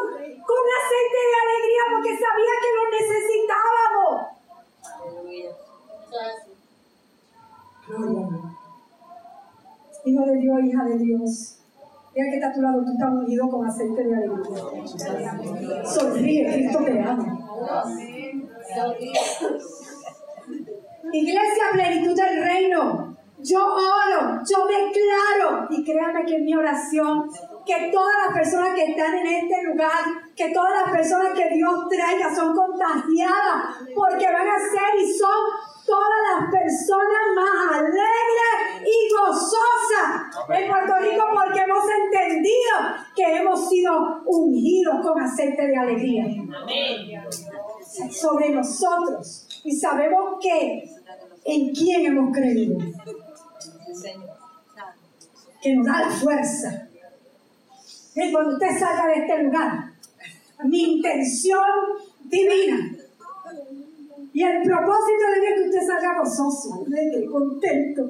con 0.45 0.57
la 0.57 0.83
Mira 12.63 12.79
que 12.79 12.79
está 12.79 12.79
a 12.79 12.79
tu 12.79 12.79
lado, 12.79 12.85
tú 12.85 12.91
estás 12.93 13.11
unido 13.11 13.49
con 13.49 13.67
aceite 13.67 14.03
de 14.03 14.15
alegría. 14.15 15.85
Sonríe, 15.85 16.53
Cristo 16.53 16.79
te 16.85 17.01
ama. 17.01 17.39
Iglesia, 21.11 21.63
plenitud 21.73 22.15
del 22.15 22.43
reino. 22.43 23.17
Yo 23.39 23.65
oro, 23.65 24.39
yo 24.49 24.67
declaro, 24.67 25.67
y 25.69 25.83
créame 25.83 26.25
que 26.25 26.39
mi 26.39 26.55
oración, 26.55 27.29
que 27.65 27.89
todas 27.91 28.13
las 28.25 28.33
personas 28.33 28.75
que 28.75 28.91
están 28.91 29.13
en 29.15 29.27
este 29.27 29.63
lugar, 29.63 30.03
que 30.35 30.49
todas 30.49 30.71
las 30.81 30.91
personas 30.91 31.37
que 31.37 31.49
Dios 31.55 31.87
traiga 31.89 32.33
son 32.35 32.55
contagiadas, 32.55 33.77
porque 33.95 34.25
van 34.25 34.47
a 34.47 34.59
ser 34.59 34.99
y 35.01 35.13
son 35.13 35.29
todas 35.85 36.19
las 36.31 36.51
personas 36.51 37.23
más 37.35 37.79
alegres 37.79 38.81
y 38.81 39.13
gozosas 39.13 40.59
en 40.61 40.69
Puerto 40.69 40.93
Rico 40.99 41.23
porque 41.33 41.59
hemos 41.59 41.83
entendido 41.89 42.75
que 43.15 43.35
hemos 43.37 43.69
sido 43.69 44.21
ungidos 44.25 44.95
con 45.01 45.21
aceite 45.21 45.67
de 45.67 45.77
alegría. 45.77 46.25
Sobre 48.11 48.49
nosotros 48.49 49.61
y 49.63 49.71
sabemos 49.75 50.37
que 50.41 50.89
en 51.45 51.73
quién 51.73 52.05
hemos 52.05 52.35
creído. 52.35 52.77
Que 55.61 55.75
nos 55.75 55.85
da 55.85 56.01
la 56.01 56.09
fuerza 56.09 56.89
y 58.15 58.31
cuando 58.31 58.53
usted 58.53 58.79
salga 58.79 59.07
de 59.07 59.13
este 59.21 59.43
lugar 59.43 59.93
mi 60.65 60.95
intención 60.95 61.63
divina 62.23 62.95
y 64.33 64.43
el 64.43 64.63
propósito 64.63 65.25
de 65.33 65.41
Dios 65.41 65.53
que 65.55 65.63
usted 65.69 65.85
salga 65.85 66.19
gozoso, 66.19 66.83
alegre, 66.87 67.25
contento. 67.27 68.09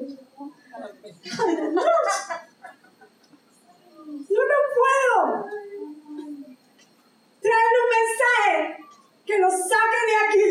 Yo 4.30 4.40
no 4.50 4.58
puedo 4.74 5.18
traerle 7.40 7.78
un 7.84 7.90
mensaje 7.98 8.56
que 9.26 9.38
lo 9.38 9.50
saque 9.50 10.00
de 10.08 10.16
aquí. 10.24 10.48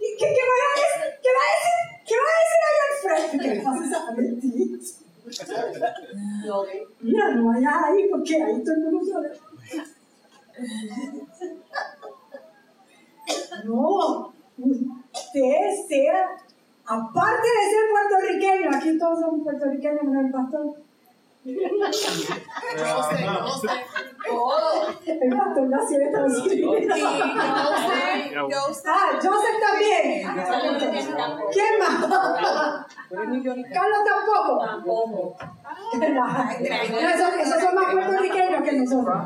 ¿Y 0.00 0.16
qué, 0.16 0.26
qué, 0.34 0.42
va 0.48 0.54
a 0.56 0.74
decir? 0.74 1.04
¿Qué 1.22 1.30
va 1.36 1.42
a 1.44 1.52
decir? 1.54 1.78
¿Qué 2.08 2.14
va 2.18 2.26
a 2.26 2.38
decir 2.42 2.60
ahí 2.66 2.78
al 2.84 2.94
frente? 3.04 3.44
¿Qué 3.44 3.60
pasa 3.62 3.96
a 4.08 4.10
mentir? 4.12 4.68
Mira, 7.00 7.34
no 7.34 7.46
vayas 7.46 7.74
ahí 7.84 8.08
porque 8.10 8.42
ahí 8.42 8.62
todo 8.62 8.74
el 8.74 8.82
mundo 8.84 9.06
sabe. 9.12 9.32
No, 13.64 14.32
usted 14.58 15.86
sea, 15.86 16.30
aparte 16.86 17.48
de 17.48 17.70
ser 17.70 17.84
puertorriqueño, 17.90 18.70
aquí 18.74 18.98
todos 18.98 19.20
somos 19.20 19.42
puertorriqueños, 19.42 20.04
¿no 20.04 20.20
el 20.20 20.30
pastor? 20.30 20.76
El 25.06 25.30
pastor 25.30 25.68
nació 25.68 25.96
en 25.96 26.02
Estados 26.02 26.46
Unidos. 26.46 26.76
Ah, 28.86 29.08
Joseph 29.14 29.58
también. 29.60 30.28
¿Quién 31.52 31.78
más? 31.78 31.94
Carlos 33.72 34.02
tampoco. 34.04 34.58
Tampoco. 34.66 35.36
Esos, 35.94 37.62
son 37.62 37.74
más 37.74 37.92
puertorriqueños 37.92 38.62
que 38.62 38.72
nosotros. 38.72 39.16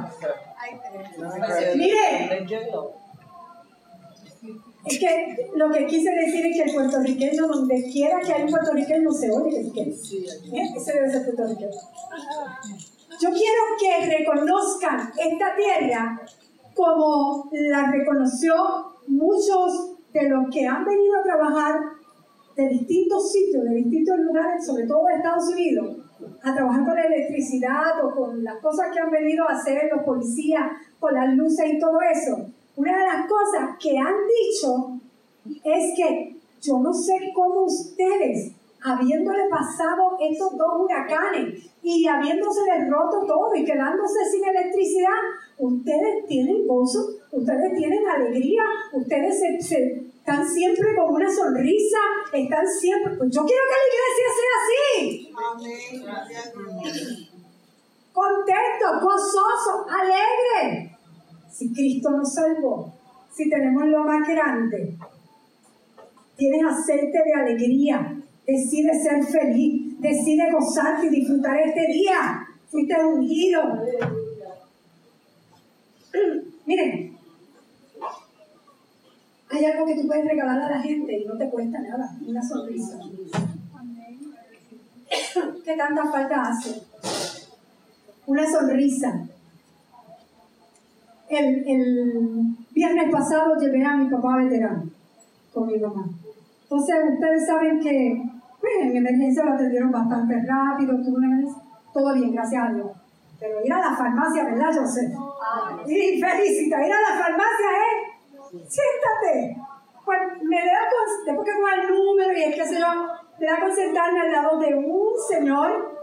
Mire, 1.76 2.46
es 4.84 4.98
que 4.98 5.50
lo 5.54 5.70
que 5.70 5.86
quise 5.86 6.10
decir 6.10 6.46
es 6.46 6.56
que 6.56 6.62
el 6.62 6.74
puertorriqueño, 6.74 7.46
donde 7.46 7.82
quiera 7.90 8.20
que 8.20 8.32
hay 8.32 8.42
un 8.42 8.50
puertorriqueño, 8.50 9.12
se 9.12 9.30
oye 9.30 9.70
que 9.72 9.82
es. 9.82 10.12
¿Eh? 10.12 10.74
Ese 10.76 10.92
debe 10.92 11.10
ser 11.10 11.24
puertorriqueño. 11.24 11.70
Yo 13.20 13.30
quiero 13.30 13.62
que 13.78 14.18
reconozcan 14.18 15.12
esta 15.16 15.54
tierra 15.54 16.20
como 16.74 17.48
la 17.52 17.92
reconoció 17.92 18.54
muchos 19.06 19.96
de 20.12 20.28
los 20.28 20.48
que 20.50 20.66
han 20.66 20.84
venido 20.84 21.20
a 21.20 21.22
trabajar 21.22 21.80
de 22.56 22.68
distintos 22.68 23.32
sitios, 23.32 23.64
de 23.64 23.74
distintos 23.76 24.18
lugares, 24.18 24.66
sobre 24.66 24.86
todo 24.86 25.06
de 25.06 25.14
Estados 25.14 25.48
Unidos, 25.48 25.96
a 26.42 26.54
trabajar 26.54 26.84
con 26.84 26.94
la 26.94 27.04
electricidad 27.04 28.04
o 28.04 28.14
con 28.14 28.42
las 28.42 28.58
cosas 28.60 28.88
que 28.92 29.00
han 29.00 29.10
venido 29.10 29.48
a 29.48 29.54
hacer 29.54 29.90
los 29.94 30.04
policías, 30.04 30.70
con 30.98 31.14
las 31.14 31.34
luces 31.34 31.74
y 31.74 31.78
todo 31.78 31.98
eso. 32.00 32.46
Una 32.76 32.98
de 32.98 33.04
las 33.04 33.26
cosas 33.26 33.76
que 33.80 33.98
han 33.98 34.14
dicho 34.26 34.98
es 35.64 35.94
que 35.96 36.36
yo 36.60 36.78
no 36.78 36.92
sé 36.92 37.32
cómo 37.34 37.64
ustedes, 37.64 38.52
habiéndole 38.84 39.48
pasado 39.48 40.16
estos 40.20 40.56
dos 40.56 40.80
huracanes 40.80 41.70
y 41.82 42.06
habiéndose 42.06 42.60
roto 42.88 43.26
todo 43.26 43.54
y 43.54 43.64
quedándose 43.64 44.24
sin 44.30 44.44
electricidad, 44.44 45.20
ustedes 45.58 46.26
tienen 46.26 46.66
gozo, 46.66 47.21
ustedes 47.32 47.72
tienen 47.76 48.06
alegría, 48.08 48.62
ustedes 48.92 49.40
se, 49.40 49.60
se- 49.62 50.02
están 50.22 50.46
siempre 50.48 50.86
con 50.96 51.14
una 51.14 51.28
sonrisa, 51.28 51.98
están 52.32 52.64
siempre... 52.80 53.16
Pues 53.18 53.30
yo 53.34 53.44
quiero 53.44 53.62
que 53.68 53.76
la 53.80 53.86
iglesia 53.90 54.28
sea 54.38 54.54
así, 54.62 55.32
contento, 58.12 58.86
gozoso, 59.00 59.86
alegre. 59.88 60.96
Si 61.50 61.72
Cristo 61.72 62.10
nos 62.10 62.32
salvó, 62.32 62.92
si 63.34 63.48
tenemos 63.50 63.84
lo 63.86 64.04
más 64.04 64.26
grande, 64.28 64.96
tienes 66.36 66.62
aceite 66.64 67.18
de 67.24 67.34
alegría, 67.34 68.16
decide 68.46 68.92
ser 69.02 69.24
feliz, 69.24 70.00
decide 70.00 70.50
gozarte 70.52 71.06
y 71.06 71.10
disfrutar 71.10 71.58
este 71.60 71.86
día. 71.92 72.46
Fuiste 72.70 72.94
ungido. 73.04 73.60
Miren, 76.66 77.11
hay 79.52 79.64
algo 79.66 79.86
que 79.86 79.96
tú 79.96 80.06
puedes 80.06 80.24
regalar 80.24 80.58
a 80.58 80.70
la 80.70 80.80
gente 80.80 81.18
y 81.18 81.24
no 81.26 81.36
te 81.36 81.50
cuesta 81.50 81.78
nada, 81.80 82.16
una 82.26 82.42
sonrisa. 82.42 82.98
¿Qué 85.64 85.76
tanta 85.76 86.04
falta 86.10 86.42
hace? 86.42 86.82
Una 88.26 88.50
sonrisa. 88.50 89.28
El, 91.28 91.68
el 91.68 92.56
viernes 92.70 93.10
pasado 93.10 93.56
llevé 93.56 93.84
a 93.84 93.96
mi 93.96 94.08
papá 94.10 94.36
veterano 94.36 94.84
con 95.52 95.66
mi 95.66 95.78
mamá. 95.78 96.06
Entonces, 96.62 96.96
ustedes 97.12 97.46
saben 97.46 97.80
que 97.80 98.22
pues, 98.60 98.72
en 98.80 98.96
emergencia 98.96 99.44
lo 99.44 99.52
atendieron 99.54 99.90
bastante 99.90 100.42
rápido, 100.46 100.96
tuvo 101.02 101.16
una 101.16 101.26
emergencia, 101.26 101.62
todo 101.92 102.14
bien, 102.14 102.32
gracias 102.32 102.62
a 102.64 102.72
Dios. 102.72 102.90
Pero 103.38 103.64
ir 103.64 103.72
a 103.72 103.78
la 103.78 103.96
farmacia, 103.96 104.44
¿verdad, 104.44 104.72
José? 104.72 105.12
Y 105.86 106.20
felicita, 106.20 106.86
ir 106.86 106.92
a 106.92 107.00
la 107.00 107.18
farmacia 107.18 107.66
es, 107.76 107.81
siéntate. 108.52 109.56
Me 110.42 110.56
da 110.56 110.80
después 111.26 111.46
que 111.46 111.52
con 111.60 111.72
el 111.72 111.88
número 111.88 112.32
y 112.36 112.42
es 112.42 112.54
que 112.54 112.66
se 112.66 112.78
yo, 112.78 112.86
me 113.38 113.46
da 113.46 113.60
con 113.60 113.74
sentarme 113.74 114.20
al 114.20 114.32
lado 114.32 114.58
de 114.58 114.74
un 114.74 115.12
señor 115.28 115.96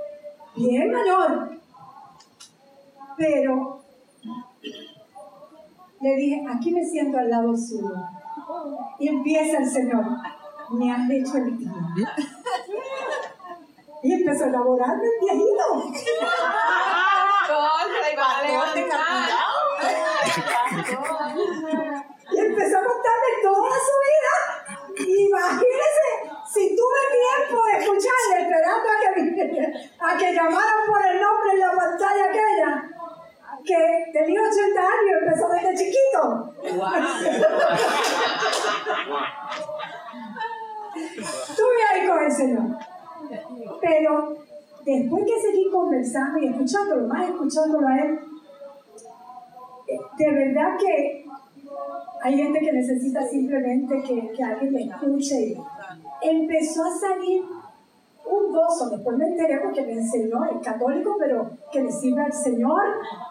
bien 0.56 0.92
mayor. 0.92 1.50
Pero 3.18 3.82
le 6.02 6.16
dije, 6.16 6.44
aquí 6.50 6.72
me 6.72 6.84
siento 6.86 7.18
al 7.20 7.30
lado 7.30 7.56
suyo. 7.56 7.94
Y 9.00 9.10
empieza 9.10 9.58
el 9.58 9.70
Señor, 9.70 10.06
me 10.72 10.92
has 10.92 11.10
hecho 11.10 11.38
el 11.38 11.58
día. 11.58 11.72
Y 14.02 14.14
empezó 14.14 14.46
a 14.46 14.48
elaborarme 14.48 15.04
el 15.04 15.12
viejito. 15.20 15.66
Corre, 17.48 18.16
va 18.18 18.38
a 18.38 18.42
levantar. 18.48 19.28
Y 22.32 22.38
empezó 22.40 22.78
a 22.78 22.84
contarme 22.86 23.30
toda 23.44 23.76
su 23.88 23.96
vida. 24.08 24.34
Imagínese, 25.28 26.08
si 26.54 26.64
tuve 26.78 27.02
tiempo 27.12 27.62
de 27.66 27.72
escucharle, 27.78 28.36
esperando 28.44 28.88
a 28.90 28.92
que, 29.02 29.10
viniera- 29.22 29.74
a 30.00 30.18
que 30.18 30.34
llamaran 30.34 30.82
por 30.88 31.02
el 31.06 31.20
nombre 31.20 31.50
en 31.52 31.60
la 31.60 31.72
pantalla 31.74 32.24
aquella, 32.30 32.72
que 33.66 33.80
tenía 34.14 34.42
80 34.42 34.80
años, 34.82 35.16
empezó 35.24 35.50
desde 35.50 35.76
chiquito. 35.76 36.54
Estuve 40.96 41.84
ahí 41.92 42.08
con 42.08 42.24
el 42.24 42.32
Señor. 42.32 42.78
Pero 43.82 44.38
después 44.86 45.24
que 45.26 45.42
seguí 45.42 45.70
conversando 45.72 46.40
y 46.40 46.48
escuchándolo, 46.48 47.08
más 47.20 47.30
escuchándolo 47.30 47.88
a 47.88 47.98
Él, 47.98 48.20
eh, 49.88 49.98
de 50.18 50.32
verdad 50.32 50.78
que 50.80 51.26
hay 52.22 52.38
gente 52.38 52.60
que 52.60 52.72
necesita 52.72 53.26
simplemente 53.28 54.02
que, 54.04 54.32
que 54.32 54.44
alguien 54.44 54.74
le 54.74 54.84
escuche. 54.84 55.36
Y 55.42 55.58
empezó 56.22 56.84
a 56.84 56.92
salir 56.92 57.44
un 58.26 58.54
gozo. 58.54 58.90
Después 58.90 59.18
me 59.18 59.28
enteré 59.28 59.60
porque 59.64 59.82
me 59.82 59.94
enseñó, 59.94 60.44
es 60.46 60.66
católico, 60.66 61.16
pero 61.18 61.50
que 61.72 61.82
le 61.82 61.92
sirve 61.92 62.22
al 62.22 62.34
Señor. 62.34 62.82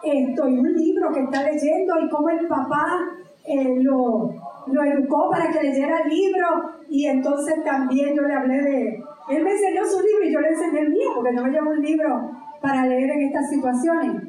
Esto, 0.03 0.49
y 0.49 0.57
un 0.57 0.73
libro 0.73 1.11
que 1.13 1.21
está 1.21 1.43
leyendo 1.43 1.99
y 1.99 2.09
cómo 2.09 2.29
el 2.29 2.47
papá 2.47 2.99
eh, 3.45 3.75
lo, 3.81 4.33
lo 4.67 4.83
educó 4.83 5.29
para 5.29 5.51
que 5.51 5.61
leyera 5.61 6.01
el 6.01 6.09
libro. 6.09 6.47
Y 6.89 7.05
entonces 7.05 7.63
también 7.63 8.15
yo 8.15 8.23
le 8.23 8.33
hablé 8.33 8.61
de. 8.61 9.03
Él 9.29 9.43
me 9.43 9.51
enseñó 9.51 9.85
su 9.85 10.01
libro 10.01 10.25
y 10.25 10.33
yo 10.33 10.41
le 10.41 10.49
enseñé 10.49 10.79
el 10.79 10.89
mío. 10.89 11.09
porque 11.15 11.31
no 11.31 11.43
me 11.43 11.51
llevo 11.51 11.69
un 11.69 11.81
libro 11.81 12.31
para 12.61 12.85
leer 12.85 13.09
en 13.11 13.27
estas 13.27 13.49
situaciones. 13.49 14.23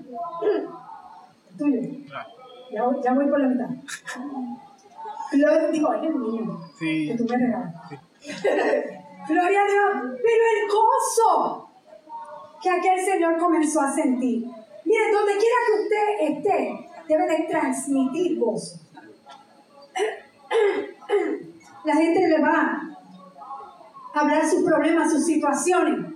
Tuyo. 1.59 1.81
Ya, 2.73 2.85
voy- 2.85 3.03
ya 3.03 3.13
voy 3.15 3.27
por 3.29 3.41
la 3.41 3.49
mitad. 3.49 3.69
Gloria, 5.33 5.69
digo, 5.69 5.95
es 5.95 6.03
el 6.03 6.15
mío. 6.15 6.61
Sí. 6.79 7.09
Que 7.09 7.17
tú 7.17 7.25
me 7.29 7.37
regalas. 7.37 7.75
Gloria 9.29 9.61
a 9.63 9.67
Dios. 9.67 10.17
Pero 10.23 10.45
el 10.55 10.69
gozo 10.71 11.69
que 12.63 12.71
aquel 12.71 13.01
Señor 13.05 13.39
comenzó 13.39 13.81
a 13.81 13.93
sentir. 13.93 14.47
Mire, 14.85 15.13
donde 15.13 15.33
quiera 15.33 15.57
que 15.67 15.83
usted 15.83 16.37
esté, 16.37 16.89
debe 17.09 17.27
de 17.29 17.47
transmitir 17.49 18.39
gozo. 18.39 18.81
La 21.85 21.95
gente 21.95 22.29
le 22.29 22.41
va 22.41 22.83
a 24.15 24.21
hablar 24.21 24.45
sus 24.49 24.63
problemas, 24.65 25.11
sus 25.13 25.25
situaciones. 25.25 26.07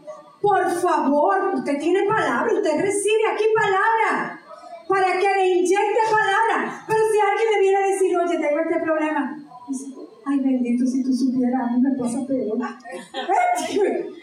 Por 0.44 0.70
favor, 0.70 1.54
usted 1.54 1.78
tiene 1.78 2.04
palabra, 2.07 2.52
usted 2.52 2.78
recibe 2.83 3.26
aquí 3.33 3.44
palabra 3.57 4.38
para 4.87 5.18
que 5.18 5.26
le 5.26 5.46
inyecte 5.48 6.00
palabra. 6.04 6.85
Pero 6.87 7.00
si 7.11 7.18
alguien 7.18 7.48
le 7.50 7.61
viene 7.61 7.76
a 7.78 7.87
decir, 7.88 8.14
oye, 8.14 8.37
tengo 8.37 8.61
este 8.61 8.80
problema, 8.80 9.35
dice, 9.66 9.87
ay 10.26 10.40
bendito 10.40 10.85
si 10.85 11.02
tú 11.02 11.14
supieras, 11.14 11.62
a 11.62 11.72
mí 11.72 11.80
me 11.80 11.96
pasa 11.98 12.18
peor. 12.26 12.59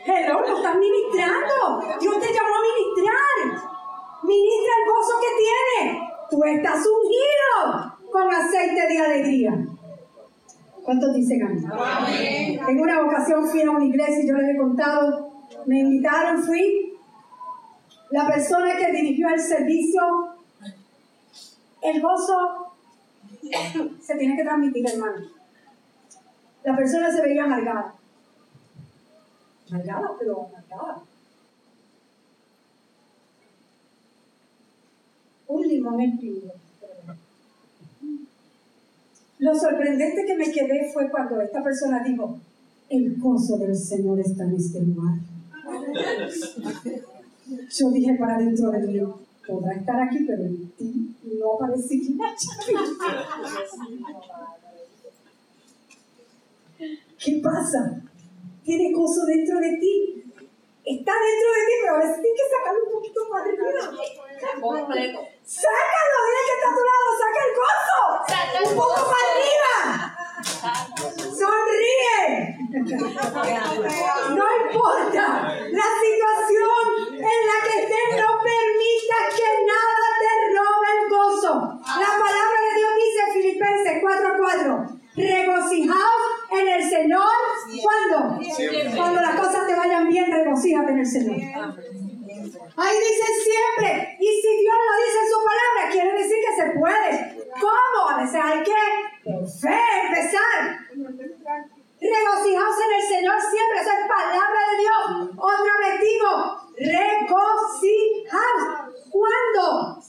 Hello, 0.06 0.42
lo 0.42 0.58
estás 0.58 0.76
ministrando. 0.78 1.58
Dios 2.00 2.20
te 2.20 2.30
llamó 2.32 2.54
a 2.54 2.62
ministrar. 2.70 3.38
Ministra 4.22 4.74
el 4.78 4.86
gozo 4.94 5.14
que 5.24 5.32
tiene. 5.42 6.06
Tú 6.30 6.44
estás 6.44 6.86
ungido 6.86 7.98
con 8.12 8.32
aceite 8.32 8.88
de 8.88 8.98
alegría. 9.00 9.66
¿Cuántos 10.84 11.16
dicen 11.16 11.42
amén? 11.44 12.60
En 12.68 12.80
una 12.80 13.02
ocasión 13.02 13.48
fui 13.48 13.64
a 13.64 13.72
una 13.72 13.86
iglesia 13.86 14.24
y 14.24 14.28
yo 14.28 14.36
les 14.36 14.54
he 14.54 14.58
contado, 14.58 15.32
me 15.66 15.80
invitaron, 15.80 16.44
fui. 16.44 16.94
La 18.12 18.28
persona 18.28 18.76
que 18.76 18.92
dirigió 18.92 19.30
el 19.30 19.40
servicio, 19.40 20.02
el 21.82 22.02
gozo 22.02 22.74
se 24.02 24.16
tiene 24.16 24.36
que 24.36 24.44
transmitir, 24.44 24.86
hermano. 24.88 25.28
La 26.64 26.76
persona 26.76 27.12
se 27.12 27.22
veía 27.22 27.46
amargada. 27.46 27.96
Amargada, 29.70 30.12
pero 30.20 30.48
amargada. 30.48 31.04
Un 35.48 35.68
limón 35.68 36.02
exprimido. 36.02 36.54
Lo 39.40 39.56
sorprendente 39.56 40.24
que 40.26 40.36
me 40.36 40.52
quedé 40.52 40.92
fue 40.94 41.10
cuando 41.10 41.42
esta 41.42 41.64
persona 41.64 42.04
dijo, 42.04 42.40
el 42.90 43.20
gozo 43.20 43.58
del 43.58 43.76
Señor 43.76 44.20
está 44.20 44.44
en 44.44 44.56
este 44.56 44.82
lugar. 44.82 45.31
Yo 47.70 47.90
dije 47.92 48.16
para 48.20 48.38
dentro 48.38 48.72
de 48.72 48.80
mí, 48.80 49.00
podrá 49.48 49.74
estar 49.74 50.02
aquí, 50.02 50.26
pero 50.26 50.44
en 50.44 50.72
ti 50.72 51.16
no 51.24 51.54
aparecería. 51.56 52.34
¿Qué 57.24 57.42
pasa? 57.44 58.02
Tiene 58.64 58.92
gozo 58.94 59.26
dentro 59.26 59.60
de 59.60 59.78
ti. 59.78 60.24
Está 60.84 61.14
dentro 61.14 61.50
de 61.54 61.62
ti, 61.68 61.74
pero 61.82 61.96
a 61.96 62.00
veces 62.00 62.22
tienes 62.22 62.42
que 62.42 62.50
sacarlo 62.50 62.82
un 62.86 62.92
poquito 62.94 63.20
más 63.30 63.42
arriba. 63.42 63.66
¡Sácalo! 65.46 66.18
Dile 66.26 66.42
que 66.48 66.56
está 66.58 66.68
a 66.68 66.76
tu 66.76 66.84
lado, 66.90 67.08
saca 67.22 67.42
el 67.46 67.54
gozo. 67.62 68.00
Un 68.72 68.76
poco 68.76 69.00
para 69.12 69.26
arriba. 69.30 70.21
Sonríe. 71.12 72.58
No 74.36 74.46
importa 74.66 75.26
la 75.72 75.90
situación 76.04 76.84
en 77.16 77.40
la 77.50 77.58
que 77.64 77.74
estés, 77.82 78.08
no 78.18 78.30
permitas 78.42 79.26
que 79.36 79.50
nada 79.66 80.06
te 80.22 80.32
robe 80.56 80.90
el 80.98 81.04
gozo. 81.10 81.54
La 82.00 82.12
palabra 82.20 82.58
de 82.66 82.72
Dios 82.80 82.92
dice 82.96 83.22
Filipenses 83.34 83.96
4:4. 84.02 85.02
Regocijaos 85.16 86.24
en 86.52 86.68
el 86.68 86.84
Señor. 86.90 87.32
¿Cuándo? 87.84 88.18
Cuando 88.96 89.22
las 89.22 89.36
cosas 89.40 89.68
te 89.68 89.76
vayan 89.76 90.08
bien, 90.08 90.32
regocíjate 90.32 90.92
en 90.92 91.00
el 91.00 91.06
Señor. 91.06 91.36
Ahí 92.78 92.98
dice 92.98 93.28
siempre. 93.44 94.18
Y 94.20 94.28
si 94.42 94.58
Dios 94.62 94.76
lo 94.88 94.94
dice 95.06 95.20
en 95.20 95.30
su 95.30 95.40
palabra, 95.44 95.82
quiere 95.92 96.12
decir 96.18 96.38
que 96.40 96.56
se 96.56 96.80
puede. 96.80 97.12
¿Cómo? 97.60 98.10
A 98.10 98.22
veces 98.22 98.40
hay 98.42 98.64
que, 98.64 98.82
por 99.26 99.46
fe, 99.46 99.80
empezar. 100.08 100.80
Regocijaos 102.00 102.78
en 102.82 102.92
el 102.96 103.06
Señor 103.08 103.38
siempre. 103.42 103.80
Esa 103.82 103.94
es 104.00 104.08
palabra 104.08 104.62
de 104.72 104.78
Dios. 104.80 105.04
Otra 105.38 105.74
vez 105.84 106.00
digo, 106.00 106.32
regocijaos. 106.78 108.64
¿Cuándo? 109.12 110.00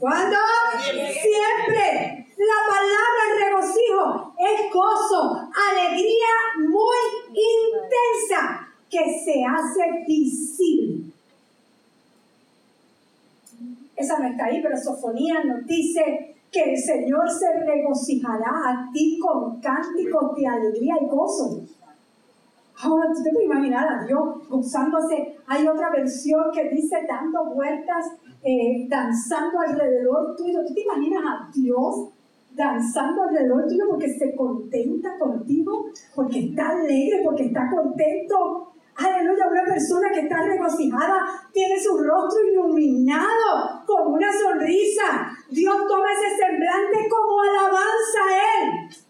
¿Cuándo? 0.00 0.38
Siempre. 0.82 2.26
La 2.40 2.60
palabra 2.66 3.22
regocijo 3.38 4.34
es 4.38 4.72
gozo, 4.72 5.20
alegría 5.70 6.34
muy 6.56 6.98
intensa 7.34 8.66
que 8.88 9.04
se 9.22 9.44
hace 9.44 10.04
visible. 10.06 11.12
Esa 13.94 14.18
no 14.18 14.28
está 14.28 14.46
ahí, 14.46 14.62
pero 14.62 14.74
Sofonía 14.78 15.44
nos 15.44 15.66
dice 15.66 16.34
que 16.50 16.62
el 16.62 16.78
Señor 16.78 17.30
se 17.30 17.60
regocijará 17.62 18.50
a 18.66 18.90
ti 18.90 19.18
con 19.18 19.60
cánticos 19.80 20.34
de 20.36 20.46
alegría 20.46 20.94
y 21.00 21.06
gozo. 21.06 21.62
Ahora 22.82 23.08
tú 23.14 23.22
te 23.22 23.30
puedes 23.30 23.46
imaginar 23.46 23.86
a 23.86 24.04
Dios 24.04 24.48
gozándose. 24.48 25.36
Hay 25.46 25.66
otra 25.68 25.90
versión 25.90 26.44
que 26.52 26.70
dice 26.70 26.96
dando 27.06 27.44
vueltas, 27.54 28.06
eh, 28.42 28.86
danzando 28.88 29.60
alrededor 29.60 30.34
tuyo. 30.36 30.60
¿Tú 30.66 30.74
te 30.74 30.80
imaginas 30.80 31.22
a 31.26 31.50
Dios 31.52 32.08
danzando 32.52 33.22
alrededor 33.24 33.66
tuyo 33.68 33.84
porque 33.90 34.08
se 34.08 34.34
contenta 34.34 35.18
contigo? 35.18 35.86
Porque 36.14 36.40
está 36.40 36.70
alegre, 36.70 37.20
porque 37.22 37.46
está 37.46 37.68
contento. 37.70 38.72
Aleluya, 38.96 39.48
una 39.50 39.64
persona 39.64 40.10
que 40.12 40.20
está 40.20 40.42
regocijada 40.42 41.24
tiene 41.52 41.78
su 41.80 41.98
rostro 41.98 42.44
iluminado 42.44 43.84
con 43.86 44.14
una 44.14 44.30
sonrisa. 44.32 45.36
Dios 45.50 45.76
toma 45.86 46.06
ese 46.12 46.36
semblante 46.36 47.08
como 47.08 47.40
alabanza 47.42 48.20
a 48.26 48.64
Él. 48.64 49.09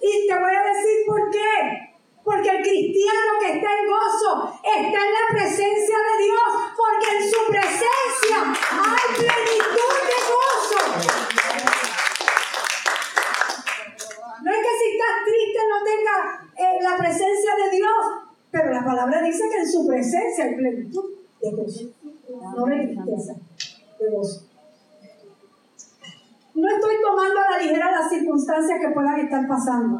Y 0.00 0.26
te 0.26 0.34
voy 0.34 0.54
a 0.54 0.62
decir 0.62 1.06
por 1.06 1.30
qué. 1.30 1.92
Porque 2.24 2.50
el 2.50 2.62
cristiano 2.62 3.32
que 3.40 3.52
está 3.56 3.68
en 3.72 3.86
gozo 3.90 4.60
está 4.62 4.98
en 4.98 5.12
la 5.12 5.26
presencia 5.30 5.96
de 5.98 6.14
Dios. 6.22 6.50
Porque 6.76 7.08
en 7.16 7.22
su 7.30 7.40
presencia 7.50 8.38
hay 8.70 9.06
plenitud 9.16 9.94
de 10.06 10.18
gozo. 10.30 10.80
No 14.42 14.50
es 14.50 14.58
que 14.58 14.72
si 14.78 14.86
estás 14.92 15.14
triste 15.24 15.60
no 15.68 15.78
tenga 15.84 16.16
eh, 16.58 16.78
la 16.82 16.96
presencia 16.96 17.52
de 17.56 17.76
Dios. 17.76 18.02
Pero 18.50 18.70
la 18.70 18.84
palabra 18.84 19.22
dice 19.22 19.48
que 19.50 19.58
en 19.58 19.70
su 19.70 19.86
presencia 19.86 20.44
hay 20.44 20.54
plenitud 20.54 21.10
de 21.40 21.50
gozo. 21.50 21.84
No 22.56 22.66
de 22.66 22.86
tristeza, 22.86 23.34
de 23.98 24.10
gozo. 24.10 24.52
No 26.54 26.68
estoy 26.68 26.96
tomando 27.02 27.40
a 27.40 27.50
la 27.52 27.58
ligera 27.58 27.90
las 27.90 28.10
circunstancias 28.10 28.78
que 28.78 28.90
puedan 28.90 29.20
estar 29.20 29.48
pasando, 29.62 29.98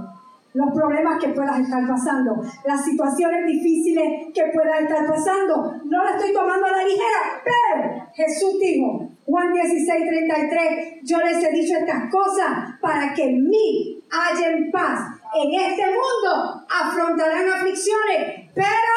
los 0.55 0.75
problemas 0.75 1.19
que 1.19 1.29
puedas 1.31 1.59
estar 1.61 1.87
pasando, 1.87 2.43
las 2.65 2.85
situaciones 2.85 3.47
difíciles 3.47 4.33
que 4.35 4.43
puedan 4.53 4.85
estar 4.85 5.07
pasando. 5.07 5.75
No 5.85 6.05
las 6.05 6.17
estoy 6.17 6.35
tomando 6.35 6.67
a 6.67 6.73
la 6.73 6.85
ligera, 6.85 7.43
pero 7.45 8.07
Jesús 8.15 8.59
dijo, 8.61 9.09
Juan 9.25 9.53
16, 9.53 10.09
33, 10.09 11.01
yo 11.05 11.19
les 11.19 11.43
he 11.43 11.53
dicho 11.53 11.79
estas 11.79 12.11
cosas 12.11 12.75
para 12.81 13.15
que 13.15 13.25
en 13.25 13.49
mí 13.49 14.03
hallen 14.11 14.71
paz. 14.71 15.01
En 15.35 15.55
este 15.55 15.87
mundo 15.87 16.67
afrontarán 16.69 17.49
aflicciones, 17.49 18.51
pero 18.55 18.93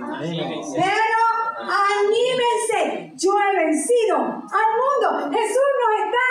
pero 0.00 1.20
anímense, 1.60 3.12
yo 3.14 3.32
he 3.38 3.64
vencido 3.64 4.16
al 4.16 4.70
mundo. 4.80 5.30
Jesús 5.30 5.68
nos 5.78 5.92
está 6.04 6.26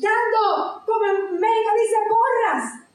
dando, 0.00 0.82
como 0.84 1.04
el 1.04 1.40
médico 1.40 1.70
dice, 1.80 1.96
porras. 2.08 2.85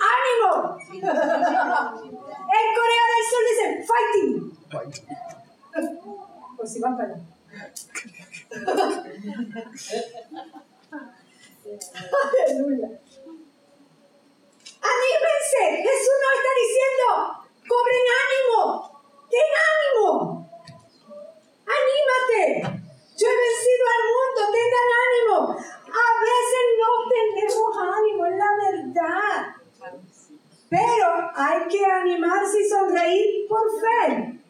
¡Ánimo! 0.00 0.78
En 0.92 2.66
Corea 2.74 3.04
del 3.10 3.24
Sur 3.30 3.42
dicen 3.50 3.72
fighting. 3.86 4.32
Pues 6.56 6.68
si 6.72 6.78
va 6.80 6.90
para. 6.96 7.14
Aleluya. 12.48 12.88
¡Anímense! 14.80 15.62
Jesús 15.84 16.16
nos 16.20 16.32
está 16.36 16.52
diciendo, 16.64 17.06
cobren 17.68 18.06
ánimo, 18.24 18.56
ten 19.28 19.48
ánimo, 19.70 20.08
anímate. 21.66 22.42
Yo 23.16 23.24
he 23.28 23.36
vencido 23.36 23.84
al 23.94 24.02
mundo, 24.10 24.40
tengan 24.50 24.90
ánimo. 25.06 25.36
A 25.84 26.08
veces 26.20 26.64
no 26.80 26.90
tenemos 27.10 27.72
ánimo, 27.76 28.20
es 28.26 28.36
la 28.36 28.52
verdad. 28.64 29.59
Pero 30.68 31.30
hay 31.34 31.68
que 31.68 31.84
animarse 31.84 32.60
y 32.60 32.68
sonreír 32.68 33.48
por 33.48 33.68
fe. 33.80 34.40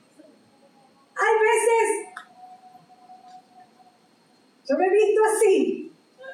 Hay 1.16 1.34
veces, 1.48 2.08
yo 4.68 4.78
me 4.78 4.86
he 4.86 4.90
visto 4.90 5.20
así, 5.24 5.92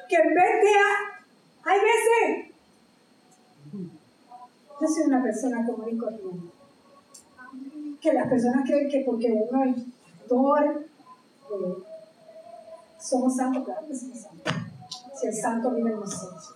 que 0.09 0.15
en 0.15 0.33
vez 0.33 0.63
de, 0.63 0.71
hay 1.63 1.79
veces, 1.79 2.55
yo 4.79 4.87
soy 4.87 5.03
una 5.07 5.23
persona 5.23 5.65
común 5.65 5.89
y 5.89 5.97
corriente, 5.97 6.47
que 8.01 8.13
las 8.13 8.27
personas 8.27 8.65
creen 8.65 8.89
que 8.89 9.03
porque 9.05 9.31
uno 9.31 9.63
es 9.63 9.75
doctor, 10.27 10.85
eh, 11.51 11.83
somos 12.99 13.35
santos, 13.35 13.65
claro 13.65 13.87
que 13.87 13.95
somos 13.95 14.19
santos, 14.19 14.53
si 15.19 15.27
el 15.27 15.33
santo 15.33 15.71
vive 15.71 15.91
en 15.91 15.99
nosotros, 15.99 16.55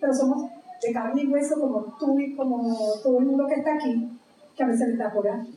pero 0.00 0.12
somos 0.12 0.50
de 0.82 0.92
carne 0.92 1.22
y 1.22 1.26
hueso 1.26 1.60
como 1.60 1.96
tú 1.98 2.18
y 2.18 2.34
como 2.34 2.76
todo 3.02 3.18
el 3.18 3.26
mundo 3.26 3.46
que 3.46 3.54
está 3.54 3.74
aquí, 3.74 4.08
que 4.56 4.62
a 4.62 4.66
veces 4.66 4.88
le 4.88 4.96
da 4.96 5.12
por 5.12 5.28
ahí. 5.28 5.54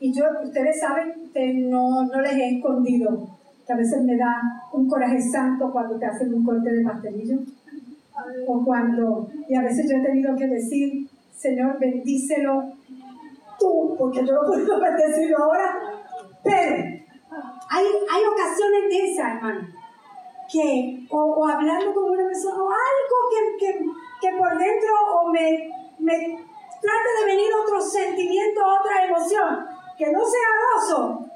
Y 0.00 0.12
yo, 0.12 0.24
ustedes 0.42 0.80
saben 0.80 1.30
que 1.32 1.54
no, 1.54 2.04
no 2.04 2.20
les 2.20 2.32
he 2.32 2.56
escondido 2.56 3.28
que 3.66 3.72
a 3.72 3.76
veces 3.76 4.02
me 4.02 4.16
da 4.16 4.42
un 4.72 4.88
coraje 4.88 5.20
santo 5.20 5.70
cuando 5.72 5.98
te 5.98 6.06
hacen 6.06 6.34
un 6.34 6.44
corte 6.44 6.70
de 6.70 6.84
pastelillo. 6.84 7.38
O 8.46 8.64
cuando, 8.64 9.28
y 9.48 9.54
a 9.54 9.62
veces 9.62 9.90
yo 9.90 9.96
he 9.96 10.02
tenido 10.02 10.36
que 10.36 10.46
decir, 10.46 11.08
Señor, 11.34 11.78
bendícelo 11.78 12.72
tú, 13.58 13.96
porque 13.98 14.24
yo 14.24 14.34
no 14.34 14.46
puedo 14.46 14.80
bendecirlo 14.80 15.38
ahora. 15.38 15.74
Pero 16.42 16.76
hay, 17.70 17.86
hay 18.12 18.22
ocasiones 18.30 18.90
de 18.90 19.12
esas, 19.12 19.36
hermano, 19.36 19.68
que, 20.54 21.06
o, 21.10 21.48
hablando 21.48 21.92
con 21.92 22.10
una 22.10 22.26
persona, 22.26 22.62
o 22.62 22.70
algo 22.70 23.16
que, 23.28 23.56
que, 23.58 23.72
que 24.20 24.36
por 24.36 24.56
dentro 24.56 24.90
o 25.14 25.28
me, 25.32 25.68
me 25.98 26.14
trate 26.80 27.10
de 27.18 27.26
venir 27.26 27.52
otro 27.52 27.80
sentimiento, 27.80 28.60
otra 28.64 29.04
emoción, 29.04 29.66
que 29.98 30.12
no 30.12 30.24
sea 30.24 30.48
gozo. 30.74 31.26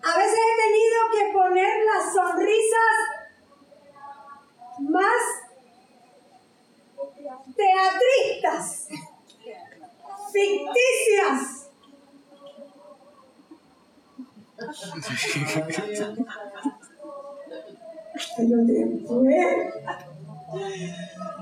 A 0.00 0.18
veces 0.18 0.38
he 0.38 0.56
tenido 0.62 1.10
que 1.12 1.32
poner 1.32 1.84
las 1.86 2.14
sonrisas 2.14 2.94
más 4.78 5.22
teatristas, 7.56 8.88
ficticias. 10.32 11.70
Pero 18.36 18.64
después, 18.64 19.46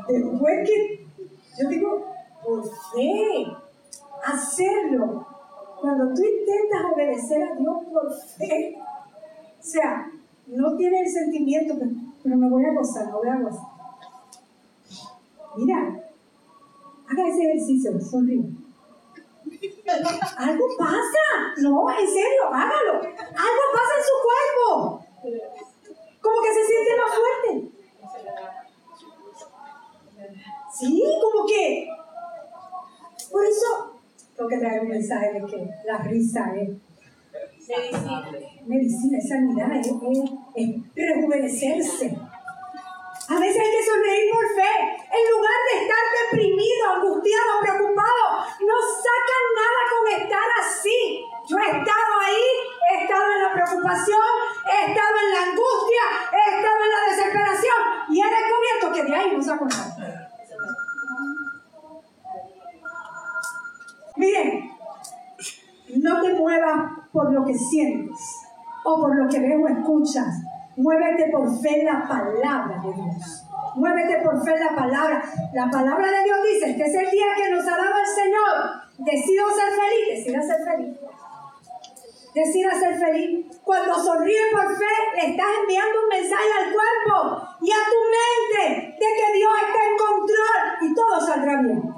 después 0.08 0.68
que, 0.68 1.06
yo 1.58 1.68
digo, 1.68 2.06
por 2.42 2.64
fe, 2.64 3.46
hacerlo. 4.24 5.26
Cuando 5.80 6.14
tú 6.14 6.22
intentas 6.22 6.92
obedecer 6.94 7.42
a 7.42 7.54
Dios 7.56 7.76
por 7.92 8.14
fe, 8.38 8.78
o 8.78 9.62
sea, 9.62 10.10
no 10.46 10.76
tiene 10.76 11.00
el 11.00 11.08
sentimiento, 11.08 11.74
pero, 12.22 12.36
me 12.36 12.48
voy 12.48 12.64
a 12.64 12.74
gozar, 12.74 13.08
no 13.08 13.18
voy 13.18 13.28
a 13.28 13.38
gozar. 13.38 13.66
Mira, 15.56 15.78
haga 17.08 17.28
ese 17.28 17.42
ejercicio, 17.42 18.00
sonríe. 18.00 18.48
Algo 20.38 20.64
pasa, 20.78 21.52
no, 21.58 21.90
en 21.90 22.06
serio, 22.06 22.46
hágalo. 22.46 22.94
Algo 23.02 23.64
pasa 23.72 23.92
en 23.98 24.04
su 24.04 24.16
cuerpo. 24.22 25.01
Como 26.22 26.42
que 26.42 26.54
se 26.54 26.64
siente 26.64 26.96
más 26.96 27.12
fuerte. 27.14 27.72
Sí, 30.78 31.02
como 31.20 31.46
que 31.46 31.88
por 33.30 33.44
eso 33.44 34.00
tengo 34.36 34.48
que 34.48 34.58
traer 34.58 34.82
un 34.82 34.88
mensaje 34.88 35.32
de 35.32 35.46
que 35.46 35.68
la 35.84 35.98
risa 35.98 36.52
es 36.54 36.70
medicina, 37.68 38.30
medicina 38.66 39.18
es 39.18 39.28
sanidad, 39.28 39.72
es, 39.74 40.68
rejuvenecerse. 40.94 42.16
A 43.28 43.38
veces 43.38 43.62
hay 43.62 43.70
que 43.70 43.86
sonreír 43.86 44.30
por 44.32 44.46
fe. 44.54 44.72
En 45.08 45.30
lugar 45.32 45.58
de 45.70 45.82
estar 45.82 46.04
deprimido, 46.30 46.82
angustiado, 46.96 47.60
preocupado, 47.62 48.22
no 48.60 48.76
sacan 48.82 49.44
nada 49.56 49.80
con 49.90 50.22
estar 50.22 50.48
así. 50.60 51.24
Yo 51.48 51.58
he 51.58 51.66
estado 51.66 52.12
ahí, 52.24 52.44
he 52.90 53.02
estado 53.02 53.24
en 53.34 53.42
la 53.42 53.52
preocupación, 53.52 54.28
he 54.64 54.90
estado 54.90 55.16
en 55.22 55.32
la 55.32 55.40
angustia, 55.50 56.04
he 56.32 56.56
estado 56.56 56.78
en 56.84 56.90
la 56.90 57.00
desesperación 57.10 57.78
y 58.10 58.20
he 58.20 58.28
descubierto 58.30 58.92
que 58.92 59.02
de 59.04 59.16
ahí 59.16 59.36
no 59.36 59.42
saco 59.42 59.64
nada. 59.66 60.28
Miren, 64.16 64.70
no 65.96 66.22
te 66.22 66.34
muevas 66.34 66.92
por 67.12 67.32
lo 67.32 67.44
que 67.44 67.54
sientes 67.54 68.18
o 68.84 69.00
por 69.00 69.16
lo 69.16 69.28
que 69.28 69.40
ves 69.40 69.58
o 69.60 69.68
escuchas. 69.68 70.42
Muévete 70.76 71.30
por 71.30 71.60
fe 71.60 71.80
en 71.80 71.86
la 71.86 72.06
palabra 72.06 72.80
de 72.82 72.92
Dios. 72.94 73.46
Muévete 73.74 74.22
por 74.22 74.42
fe 74.44 74.54
en 74.54 74.60
la 74.64 74.74
palabra. 74.74 75.22
La 75.52 75.70
palabra 75.70 76.10
de 76.10 76.24
Dios 76.24 76.38
dice, 76.52 76.70
este 76.70 76.84
es 76.84 76.94
el 76.94 77.10
día 77.10 77.26
que 77.36 77.50
nos 77.50 77.66
ha 77.66 77.76
dado 77.76 77.98
el 77.98 78.06
Señor. 78.06 78.82
Decido 78.98 79.44
ser 79.50 79.72
feliz, 79.72 80.24
decida 80.24 80.42
ser 80.42 80.64
feliz. 80.64 80.96
Decida 82.34 82.78
ser 82.78 82.98
feliz. 82.98 83.46
Cuando 83.62 83.94
sonríe 83.94 84.50
por 84.52 84.66
fe, 84.76 84.94
le 85.16 85.30
estás 85.30 85.46
enviando 85.60 86.00
un 86.02 86.08
mensaje 86.08 86.52
al 86.58 86.72
cuerpo 86.72 87.48
y 87.60 87.70
a 87.70 87.76
tu 87.76 87.98
mente 88.16 88.96
de 88.98 89.06
que 89.06 89.32
Dios 89.38 89.52
está 89.66 89.84
en 89.84 89.96
control 89.98 90.60
y 90.80 90.94
todo 90.94 91.26
saldrá 91.26 91.62
bien. 91.62 91.92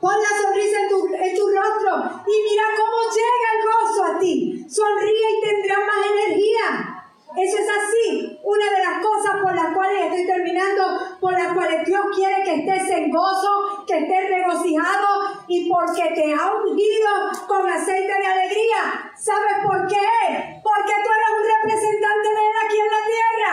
Pon 0.00 0.12
la 0.12 0.42
sonrisa 0.42 0.82
en 0.82 0.88
tu, 0.88 1.06
en 1.14 1.34
tu 1.34 1.48
rostro 1.48 2.22
y 2.26 2.34
mira 2.44 2.64
cómo 2.76 2.98
llega 3.10 3.48
el 3.56 3.60
gozo 3.64 4.04
a 4.04 4.18
ti. 4.18 4.66
Sonríe 4.68 5.28
y 5.30 5.40
tendrás 5.40 5.78
más 5.78 6.06
energía. 6.06 6.96
Eso 7.36 7.58
es 7.58 7.68
así. 7.68 8.38
Una 8.44 8.64
de 8.70 8.78
las 8.84 9.04
cosas 9.04 9.42
por 9.42 9.54
las 9.54 9.74
cuales 9.74 10.06
estoy 10.06 10.26
terminando, 10.26 11.18
por 11.20 11.32
las 11.32 11.52
cuales 11.52 11.84
Dios 11.86 12.00
quiere 12.14 12.42
que 12.44 12.54
estés 12.54 12.90
en 12.96 13.10
gozo, 13.10 13.84
que 13.86 13.98
estés 13.98 14.28
regocijado 14.30 15.42
y 15.48 15.68
porque 15.68 16.14
te 16.14 16.32
ha 16.32 16.54
ungido 16.54 17.10
con 17.48 17.68
aceite 17.68 18.12
de 18.12 18.26
alegría. 18.26 19.12
¿Sabes 19.16 19.64
por 19.64 19.86
qué? 19.86 20.60
Porque 20.62 20.94
tú 21.02 21.08
eres 21.12 21.30
un 21.34 21.44
representante 21.56 22.28
de 22.28 22.40
Él 22.46 22.56
aquí 22.64 22.78
en 22.80 22.90
la 22.94 23.02
tierra. 23.10 23.52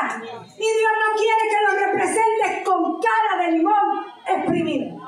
Y 0.57 0.67
Dios 0.77 0.93
no 1.01 1.09
quiere 1.17 1.43
que 1.49 1.61
lo 1.65 1.71
representes 1.87 2.63
con 2.63 3.01
cara 3.01 3.43
de 3.43 3.51
limón 3.57 4.05
exprimido. 4.27 5.03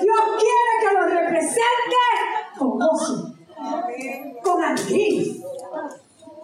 Dios 0.00 0.20
quiere 0.38 0.72
que 0.80 0.92
lo 0.94 1.06
represente 1.06 2.02
con 2.58 2.78
gozo, 2.78 3.34
con 4.42 4.64
alegría. 4.64 5.44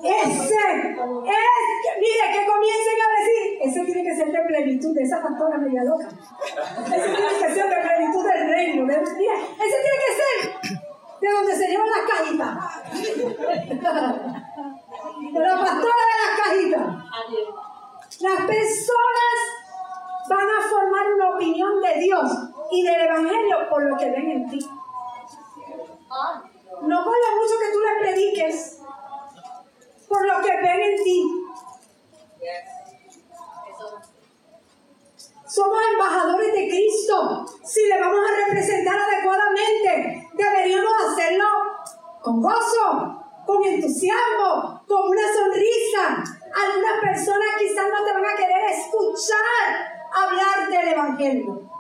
Ese 0.05 0.35
es, 0.35 0.85
mire, 1.99 2.25
que 2.33 2.47
comiencen 2.47 2.99
a 3.01 3.09
decir, 3.19 3.59
ese 3.63 3.81
tiene 3.87 4.03
que 4.03 4.15
ser 4.15 4.31
de 4.31 4.41
plenitud, 4.41 4.95
de 4.95 5.03
esa 5.03 5.23
pastora 5.23 5.57
media 5.57 5.83
loca. 5.85 6.09
Ese 6.09 7.09
tiene 7.09 7.39
que 7.41 7.55
ser 7.55 7.69
de 7.71 7.77
plenitud 7.77 8.23
del 8.23 8.49
reino. 8.51 8.87
De, 8.87 8.95
ese 8.95 9.13
tiene 9.17 9.99
que 10.05 10.13
ser 10.21 10.81
de 11.21 11.31
donde 11.31 11.57
se 11.57 11.69
llevan 11.69 11.89
las 11.89 12.05
cajitas. 12.11 12.55
De 15.33 15.41
la 15.41 15.59
pastora 15.59 16.05
de 16.11 16.17
las 16.21 16.33
cajitas. 16.45 16.87
Las 18.21 18.47
personas 18.47 19.35
van 20.29 20.49
a 20.49 20.69
formar 20.69 21.15
una 21.15 21.35
opinión 21.35 21.81
de 21.81 22.01
Dios 22.01 22.31
y 22.71 22.83
del 22.83 23.01
Evangelio 23.01 23.69
por 23.69 23.83
lo 23.85 23.97
que 23.97 24.11
ven 24.11 24.31
en 24.31 24.51
ti. 24.51 24.59
No 26.83 27.05
por 27.05 27.15
lo 27.15 27.37
mucho 27.37 27.59
que 27.59 27.73
tú 27.73 27.81
le 27.81 28.01
prediques, 28.01 28.81
por 30.09 30.27
lo 30.27 30.41
que 30.43 30.57
ven 30.57 30.81
en 30.81 31.05
ti. 31.05 31.25
Somos 35.47 35.79
embajadores 35.93 36.53
de 36.53 36.69
Cristo. 36.69 37.47
Si 37.65 37.87
le 37.87 38.01
vamos 38.01 38.21
a 38.29 38.47
representar 38.47 38.97
adecuadamente, 38.99 40.29
deberíamos 40.35 40.93
hacerlo 41.09 41.45
con 42.23 42.43
gozo, 42.43 43.23
con 43.47 43.63
entusiasmo, 43.65 44.83
con 44.89 45.09
una 45.09 45.33
sonrisa. 45.33 46.25
Algunas 46.55 47.01
personas 47.01 47.49
quizás 47.59 47.87
no 47.93 48.05
te 48.05 48.13
van 48.13 48.25
a 48.25 48.37
querer 48.37 48.65
escuchar 48.71 49.95
hablar 50.15 50.69
del 50.71 50.89
Evangelio 50.89 51.71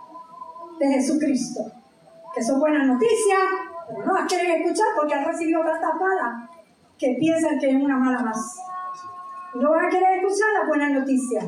de 0.78 0.86
Jesucristo, 0.86 1.60
buenas 2.64 2.86
noticias, 2.86 3.40
pero 3.86 4.06
no 4.06 4.14
las 4.14 4.26
quieren 4.26 4.62
escuchar 4.62 4.86
porque 4.96 5.12
han 5.12 5.24
recibido 5.26 5.60
tantas 5.60 5.94
malas 6.00 6.48
que 6.96 7.14
piensan 7.20 7.58
que 7.58 7.68
es 7.68 7.76
una 7.76 7.98
mala 7.98 8.20
más. 8.20 8.56
No 9.54 9.70
van 9.70 9.84
a 9.84 9.90
querer 9.90 10.16
escuchar 10.16 10.48
las 10.58 10.68
buenas 10.68 10.92
noticias. 10.92 11.44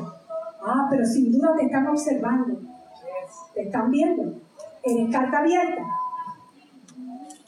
Ah, 0.61 0.85
pero 0.91 1.03
sin 1.03 1.31
duda 1.31 1.55
te 1.57 1.65
están 1.65 1.87
observando, 1.87 2.59
te 3.55 3.63
están 3.63 3.89
viendo, 3.89 4.31
en 4.83 5.11
carta 5.11 5.39
abierta. 5.39 5.81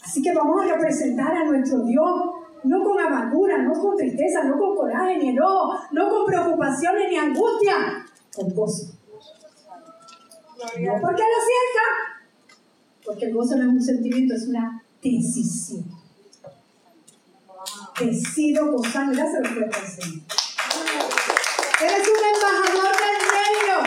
Así 0.03 0.23
que 0.23 0.33
vamos 0.33 0.63
a 0.63 0.73
representar 0.73 1.31
a 1.31 1.45
nuestro 1.45 1.83
Dios, 1.83 2.29
no 2.63 2.83
con 2.83 2.99
amargura, 2.99 3.59
no 3.59 3.73
con 3.73 3.95
tristeza, 3.95 4.45
no 4.45 4.57
con 4.57 4.75
coraje 4.75 5.19
ni 5.19 5.29
enojo, 5.29 5.75
no 5.91 6.09
con 6.09 6.25
preocupaciones 6.25 7.03
ni 7.07 7.17
angustia, 7.17 7.75
con 8.35 8.49
gozo. 8.49 8.95
No 10.57 10.93
porque 11.01 11.21
lo 11.21 11.39
sienta, 11.45 12.08
Porque 13.09 13.25
el 13.25 13.33
gozo 13.33 13.55
no 13.55 13.63
es 13.63 13.69
un 13.69 13.81
sentimiento, 13.81 14.35
es 14.35 14.47
una 14.47 14.83
decisión. 15.01 15.83
Decido 17.99 18.71
gozar, 18.71 19.07
se 19.15 19.21
lo 19.41 19.49
puede 19.55 19.71
Señor. 19.73 20.21
Eres 21.81 22.07
un 22.07 22.23
embajador 22.35 22.93
del 23.01 23.19
reino. 23.33 23.77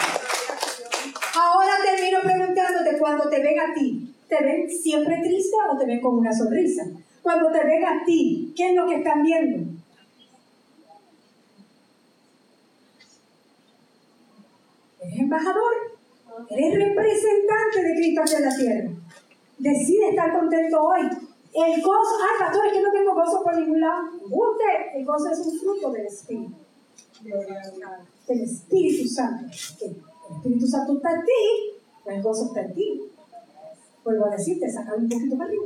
Ahora 1.36 1.72
termino 1.84 2.20
preguntándote, 2.20 2.98
cuando 2.98 3.30
te 3.30 3.40
ven 3.40 3.60
a 3.60 3.72
ti, 3.72 4.12
¿te 4.28 4.42
ven 4.42 4.68
siempre 4.68 5.20
triste 5.22 5.56
o 5.70 5.78
te 5.78 5.86
ven 5.86 6.00
con 6.00 6.18
una 6.18 6.32
sonrisa? 6.32 6.82
Cuando 7.22 7.52
te 7.52 7.64
ven 7.64 7.84
a 7.84 8.04
ti, 8.04 8.52
¿qué 8.56 8.70
es 8.70 8.74
lo 8.74 8.88
que 8.88 8.96
están 8.96 9.22
viendo? 9.22 9.80
Eres 15.00 15.16
embajador, 15.20 15.74
eres 16.50 16.74
representante 16.74 17.82
de 17.84 17.94
Cristo 17.94 18.22
en 18.36 18.42
la 18.42 18.56
tierra. 18.56 18.90
Decide 19.62 20.10
estar 20.10 20.32
contento 20.32 20.76
hoy. 20.82 21.02
El 21.54 21.82
gozo, 21.82 22.18
ay 22.18 22.36
pastor, 22.40 22.66
es 22.66 22.72
que 22.72 22.82
no 22.82 22.90
tengo 22.90 23.14
gozo 23.14 23.44
por 23.44 23.56
ningún 23.56 23.80
lado. 23.80 24.02
Usted, 24.24 24.98
el 24.98 25.04
gozo 25.04 25.30
es 25.30 25.38
un 25.38 25.60
fruto 25.60 25.92
del 25.92 26.06
Espíritu. 26.06 26.54
Del 28.26 28.40
Espíritu 28.42 29.08
Santo. 29.08 29.44
El 29.44 30.36
Espíritu 30.36 30.66
Santo 30.66 30.94
está 30.94 31.12
en 31.12 31.24
ti, 31.24 31.78
pues 32.02 32.16
el 32.16 32.22
gozo 32.22 32.46
está 32.46 32.62
en 32.62 32.74
ti. 32.74 33.02
Vuelvo 34.02 34.26
a 34.26 34.30
decirte, 34.30 34.68
sacar 34.68 34.96
un 34.98 35.08
poquito 35.08 35.38
para 35.38 35.48
arriba. 35.48 35.64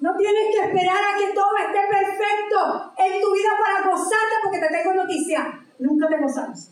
No 0.00 0.16
tienes 0.16 0.42
que 0.50 0.66
esperar 0.66 1.02
a 1.04 1.18
que 1.18 1.32
todo 1.32 1.56
esté 1.56 1.80
perfecto 1.88 2.92
en 2.98 3.20
tu 3.20 3.32
vida 3.32 3.50
para 3.62 3.88
gozarte 3.88 4.34
porque 4.42 4.58
te 4.58 4.68
tengo 4.68 4.94
noticia. 4.94 5.60
Nunca 5.78 6.08
te 6.08 6.20
gozamos. 6.20 6.70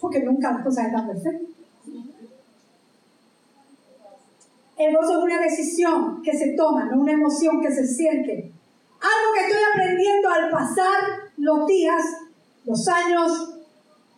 Porque 0.00 0.20
nunca 0.24 0.50
las 0.50 0.64
cosas 0.64 0.86
están 0.86 1.06
perfectas. 1.06 1.61
Gozo 4.90 5.18
es 5.18 5.24
una 5.24 5.40
decisión 5.40 6.22
que 6.22 6.36
se 6.36 6.54
toma, 6.56 6.86
no 6.86 7.00
una 7.00 7.12
emoción 7.12 7.60
que 7.60 7.70
se 7.70 7.86
siente. 7.86 8.50
Algo 9.00 9.34
que 9.34 9.40
estoy 9.40 9.62
aprendiendo 9.72 10.28
al 10.28 10.50
pasar 10.50 11.30
los 11.36 11.66
días, 11.66 12.02
los 12.64 12.88
años, 12.88 13.58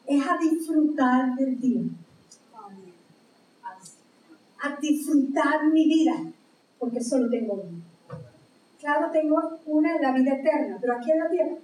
es 0.07 0.23
a 0.23 0.39
disfrutar 0.39 1.35
del 1.35 1.59
día. 1.59 1.83
A 4.63 4.81
disfrutar 4.81 5.67
mi 5.73 5.87
vida 5.87 6.15
porque 6.79 7.03
solo 7.03 7.29
tengo 7.31 7.55
una. 7.55 7.83
Claro, 8.79 9.11
tengo 9.11 9.59
una 9.67 9.97
en 9.97 10.03
la 10.03 10.13
vida 10.13 10.35
eterna, 10.35 10.77
pero 10.81 10.95
aquí 10.95 11.11
en 11.11 11.19
la 11.19 11.31
tierra, 11.31 11.57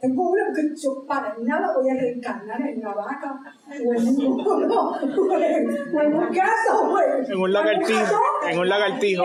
Tengo 0.00 0.30
una 0.30 0.44
porque 0.46 0.62
yo 0.80 1.04
para 1.06 1.34
nada 1.40 1.74
voy 1.74 1.90
a 1.90 1.94
reencarnar 1.94 2.60
en 2.62 2.78
una 2.78 2.94
vaca, 2.94 3.40
o 3.68 3.94
en 3.94 4.08
un 4.08 4.36
mono, 4.36 4.90
o 4.90 6.00
en 6.00 6.14
un 6.14 6.32
gato, 6.32 6.80
o 6.82 7.00
en, 7.00 7.40
un 7.40 7.52
lagartijo. 7.52 8.20
En 8.48 8.58
un 8.58 8.68
lagartijo. 8.68 9.24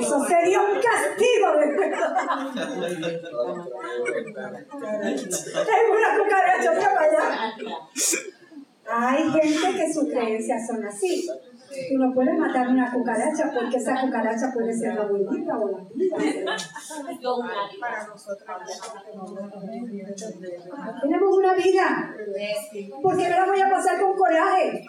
Eso 0.00 0.24
sería 0.26 0.60
un 0.60 0.80
castigo. 0.80 1.48
Tengo 5.52 5.94
una 5.96 6.18
cucaracha, 6.18 6.70
para 6.94 7.00
allá. 7.00 7.54
Hay 8.86 9.30
gente 9.30 9.78
que 9.78 9.92
sus 9.92 10.08
creencias 10.10 10.66
son 10.66 10.84
así. 10.84 11.28
Tú 11.88 11.98
no 11.98 12.12
puedes 12.12 12.38
matar 12.38 12.68
una 12.68 12.92
cucaracha 12.92 13.50
porque 13.52 13.76
esa 13.76 14.00
cucaracha 14.00 14.52
puede 14.52 14.72
ser 14.72 14.94
la 14.94 15.02
abuelita 15.02 15.58
o 15.58 15.70
la 15.70 15.84
tía. 15.88 16.16
Tenemos 21.02 21.36
una 21.36 21.54
vida. 21.54 22.14
¿Por 23.02 23.16
qué 23.16 23.22
me 23.24 23.36
la 23.36 23.46
voy 23.46 23.60
a 23.60 23.70
pasar 23.70 24.00
con 24.00 24.16
coraje? 24.16 24.86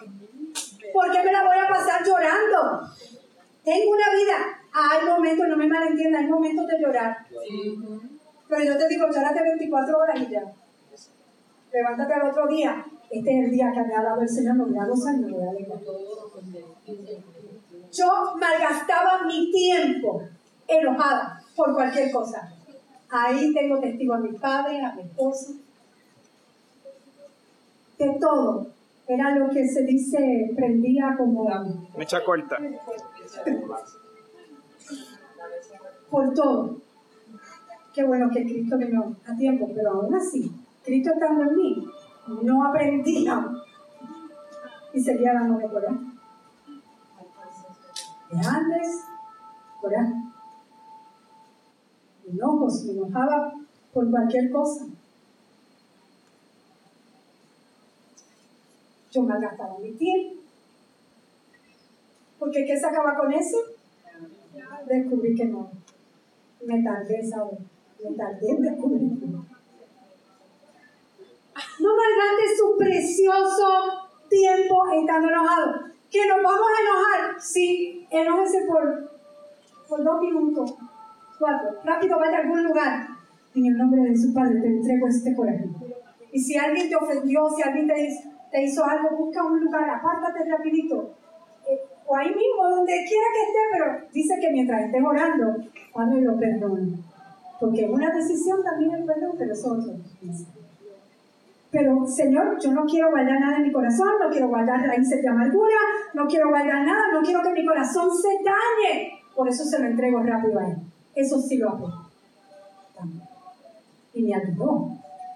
¿Por 0.92 1.12
qué 1.12 1.22
me 1.22 1.32
la 1.32 1.44
voy 1.44 1.58
a 1.58 1.68
pasar 1.68 2.04
llorando? 2.04 2.88
Tengo 3.64 3.90
una 3.90 4.10
vida. 4.14 4.36
Hay 4.72 5.06
momentos, 5.06 5.48
no 5.48 5.56
me 5.56 5.66
malentiendas, 5.66 6.22
hay 6.22 6.28
momentos 6.28 6.66
de 6.66 6.80
llorar. 6.80 7.16
Pero 8.48 8.64
yo 8.64 8.78
te 8.78 8.88
digo, 8.88 9.06
llórate 9.08 9.42
24 9.42 9.98
horas 9.98 10.20
y 10.20 10.30
ya. 10.30 10.42
Levántate 11.72 12.14
al 12.14 12.30
otro 12.30 12.46
día 12.46 12.86
este 13.10 13.38
es 13.38 13.44
el 13.46 13.50
día 13.50 13.72
que 13.72 13.82
me 13.82 13.94
ha 13.94 14.02
dado 14.02 14.20
el 14.20 14.28
Señor, 14.28 14.56
no 14.56 14.66
me 14.66 14.76
da 14.76 14.86
dos 14.86 15.06
años, 15.06 15.30
me 15.30 15.36
voy 15.36 15.46
a 15.46 15.50
alegrar. 15.50 15.78
Yo 17.92 18.06
malgastaba 18.38 19.24
mi 19.26 19.50
tiempo 19.50 20.22
enojada 20.66 21.42
por 21.54 21.74
cualquier 21.74 22.10
cosa. 22.10 22.52
Ahí 23.08 23.54
tengo 23.54 23.78
testigo 23.78 24.14
a 24.14 24.18
mi 24.18 24.32
padre, 24.32 24.84
a 24.84 24.94
mi 24.94 25.02
esposo, 25.02 25.54
de 27.98 28.18
todo. 28.20 28.66
Era 29.08 29.36
lo 29.36 29.48
que 29.50 29.66
se 29.68 29.84
dice, 29.84 30.52
prendía 30.56 31.14
como... 31.16 31.48
Mecha 31.96 32.24
corta. 32.24 32.58
Por 36.10 36.34
todo. 36.34 36.80
Qué 37.94 38.04
bueno 38.04 38.28
que 38.30 38.42
Cristo 38.42 38.76
vino 38.76 39.16
a 39.26 39.36
tiempo, 39.36 39.70
pero 39.74 39.90
aún 39.92 40.14
así, 40.14 40.52
Cristo 40.84 41.12
estando 41.14 41.44
en 41.44 41.56
mí, 41.56 41.86
no 42.28 42.64
aprendían 42.64 43.56
y 44.92 45.00
seguía 45.00 45.34
dándome 45.34 45.68
coraje. 45.68 45.98
De 48.30 48.38
antes, 48.38 49.04
coraje. 49.80 50.12
Enojos, 52.28 52.84
me 52.84 52.92
enojaba 52.92 53.52
por 53.92 54.10
cualquier 54.10 54.50
cosa. 54.50 54.86
Yo 59.12 59.22
me 59.22 59.40
gastaba 59.40 59.78
mi 59.78 59.92
tiempo. 59.92 60.42
Porque 62.38 62.66
¿qué 62.66 62.78
sacaba 62.78 63.16
con 63.16 63.32
eso? 63.32 63.56
Descubrí 64.86 65.34
que 65.34 65.46
no. 65.46 65.70
Me 66.66 66.82
tardé 66.82 67.20
hora. 67.32 67.58
Me 68.02 68.14
tardé 68.16 68.50
en 68.50 68.62
descubrir 68.62 69.26
no 69.28 69.55
malgaste 71.94 72.56
su 72.56 72.76
precioso 72.76 74.06
tiempo 74.28 74.82
estando 74.92 75.28
enojado. 75.28 75.72
¿Que 76.10 76.26
nos 76.26 76.42
vamos 76.42 76.66
a 76.66 76.82
enojar? 76.82 77.40
Sí, 77.40 78.06
enójese 78.10 78.64
por, 78.66 79.10
por 79.88 80.04
dos 80.04 80.20
minutos, 80.20 80.74
cuatro. 81.38 81.68
Rápido, 81.84 82.18
vaya 82.18 82.38
a 82.38 82.40
algún 82.42 82.64
lugar. 82.64 83.08
En 83.54 83.66
el 83.66 83.76
nombre 83.76 84.02
de 84.02 84.16
su 84.16 84.32
Padre 84.32 84.60
te 84.60 84.66
entrego 84.68 85.08
este 85.08 85.34
corazón. 85.34 85.76
Y 86.32 86.40
si 86.40 86.56
alguien 86.56 86.88
te 86.88 86.96
ofendió, 86.96 87.48
si 87.50 87.62
alguien 87.62 87.88
te, 87.88 88.62
hizo 88.62 88.84
algo, 88.84 89.16
busca 89.16 89.44
un 89.44 89.64
lugar, 89.64 89.88
apártate 89.88 90.48
rapidito. 90.48 91.14
Eh, 91.68 91.80
o 92.06 92.16
ahí 92.16 92.28
mismo, 92.28 92.68
donde 92.70 92.92
quiera 92.92 93.26
que 93.32 93.42
esté, 93.42 93.58
pero 93.72 94.08
dice 94.12 94.34
que 94.40 94.50
mientras 94.50 94.84
estés 94.84 95.02
orando, 95.02 95.56
Padre 95.92 96.20
lo 96.20 96.38
perdona. 96.38 96.96
Porque 97.58 97.86
una 97.86 98.14
decisión 98.14 98.62
también 98.62 98.94
es 98.94 99.06
perdón, 99.06 99.34
pero 99.38 99.52
es 99.52 99.64
otro. 99.64 99.94
Pero, 101.76 102.06
Señor, 102.06 102.58
yo 102.58 102.72
no 102.72 102.86
quiero 102.86 103.10
guardar 103.10 103.38
nada 103.38 103.58
en 103.58 103.64
mi 103.64 103.72
corazón, 103.72 104.08
no 104.18 104.30
quiero 104.30 104.48
guardar 104.48 104.80
raíces 104.80 105.20
de 105.20 105.28
amargura, 105.28 105.76
no 106.14 106.26
quiero 106.26 106.48
guardar 106.48 106.86
nada, 106.86 107.02
no 107.12 107.20
quiero 107.20 107.42
que 107.42 107.50
mi 107.52 107.66
corazón 107.66 108.08
se 108.16 108.28
dañe. 108.42 109.12
Por 109.34 109.46
eso 109.46 109.62
se 109.62 109.78
lo 109.78 109.84
entrego 109.84 110.22
rápido 110.22 110.58
a 110.58 110.68
Él. 110.68 110.76
Eso 111.14 111.38
sí 111.38 111.58
lo 111.58 111.68
hago. 111.68 111.92
Y 114.14 114.22
me 114.22 114.34
ayudó. 114.34 114.88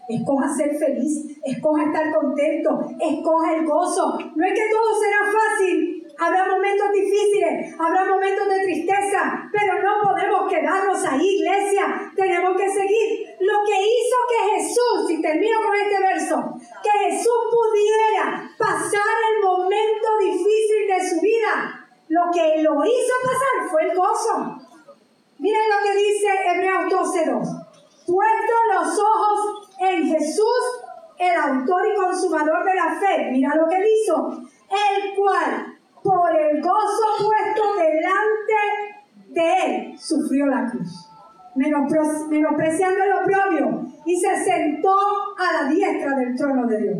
Escoja 0.08 0.48
ser 0.56 0.74
feliz, 0.76 1.38
escoja 1.44 1.84
estar 1.84 2.14
contento, 2.14 2.88
escoja 2.98 3.56
el 3.56 3.66
gozo. 3.66 4.18
No 4.34 4.44
es 4.46 4.52
que 4.54 4.70
todo 4.72 4.98
será 4.98 5.18
fácil, 5.30 5.99
Habrá 6.20 6.44
momentos 6.44 6.92
difíciles, 6.92 7.74
habrá 7.78 8.04
momentos 8.04 8.46
de 8.46 8.60
tristeza, 8.64 9.48
pero 9.50 9.82
no 9.82 10.06
podemos 10.06 10.52
quedarnos 10.52 11.02
ahí, 11.06 11.40
iglesia. 11.40 12.12
Tenemos 12.14 12.58
que 12.58 12.68
seguir. 12.68 13.26
Lo 13.40 13.64
que 13.64 13.80
hizo 13.80 14.16
que 14.28 14.50
Jesús, 14.52 15.10
y 15.12 15.22
termino 15.22 15.62
con 15.64 15.74
este 15.74 15.98
verso, 15.98 16.54
que 16.82 17.08
Jesús 17.08 17.40
pudiera 17.50 18.50
pasar 18.58 19.16
el 19.32 19.42
momento 19.42 20.18
difícil 20.20 20.86
de 20.88 21.08
su 21.08 21.20
vida, 21.22 21.88
lo 22.08 22.30
que 22.30 22.60
lo 22.60 22.84
hizo 22.84 23.14
pasar 23.24 23.70
fue 23.70 23.84
el 23.84 23.96
gozo. 23.96 24.58
Miren 25.38 25.68
lo 25.70 25.82
que 25.82 25.98
dice 26.00 26.28
Hebreos 26.54 26.92
12:2. 26.92 27.48
Puesto 28.06 28.54
los 28.74 28.98
ojos 28.98 29.70
en 29.80 30.06
Jesús, 30.06 30.62
el 31.18 31.34
autor 31.34 31.86
y 31.86 31.94
consumador 31.96 32.62
de 32.62 32.74
la 32.74 33.00
fe. 33.00 33.30
Mira 33.30 33.54
lo 33.54 33.66
que 33.66 33.78
hizo. 33.78 34.42
El 34.68 35.14
cual 35.14 35.79
por 36.02 36.34
el 36.34 36.62
gozo 36.62 37.04
puesto 37.18 37.74
delante 37.76 39.00
de 39.28 39.64
él, 39.64 39.98
sufrió 39.98 40.46
la 40.46 40.66
cruz, 40.70 41.08
menospreciando 41.54 43.04
el 43.04 43.12
oprobio 43.12 43.86
y 44.04 44.16
se 44.16 44.36
sentó 44.44 44.94
a 45.38 45.62
la 45.62 45.68
diestra 45.70 46.16
del 46.16 46.36
trono 46.36 46.66
de 46.66 46.78
Dios. 46.78 46.98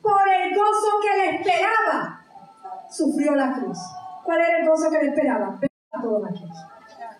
Por 0.00 0.28
el 0.28 0.54
gozo 0.54 0.88
que 1.00 1.16
le 1.16 1.36
esperaba, 1.36 2.20
sufrió 2.90 3.34
la 3.34 3.52
cruz. 3.52 3.78
¿Cuál 4.24 4.40
era 4.40 4.58
el 4.58 4.68
gozo 4.68 4.90
que 4.90 4.98
le 4.98 5.08
esperaba? 5.08 5.58
Vernos 5.60 5.92
a 5.92 6.02
todos 6.02 6.28
aquí, 6.28 6.44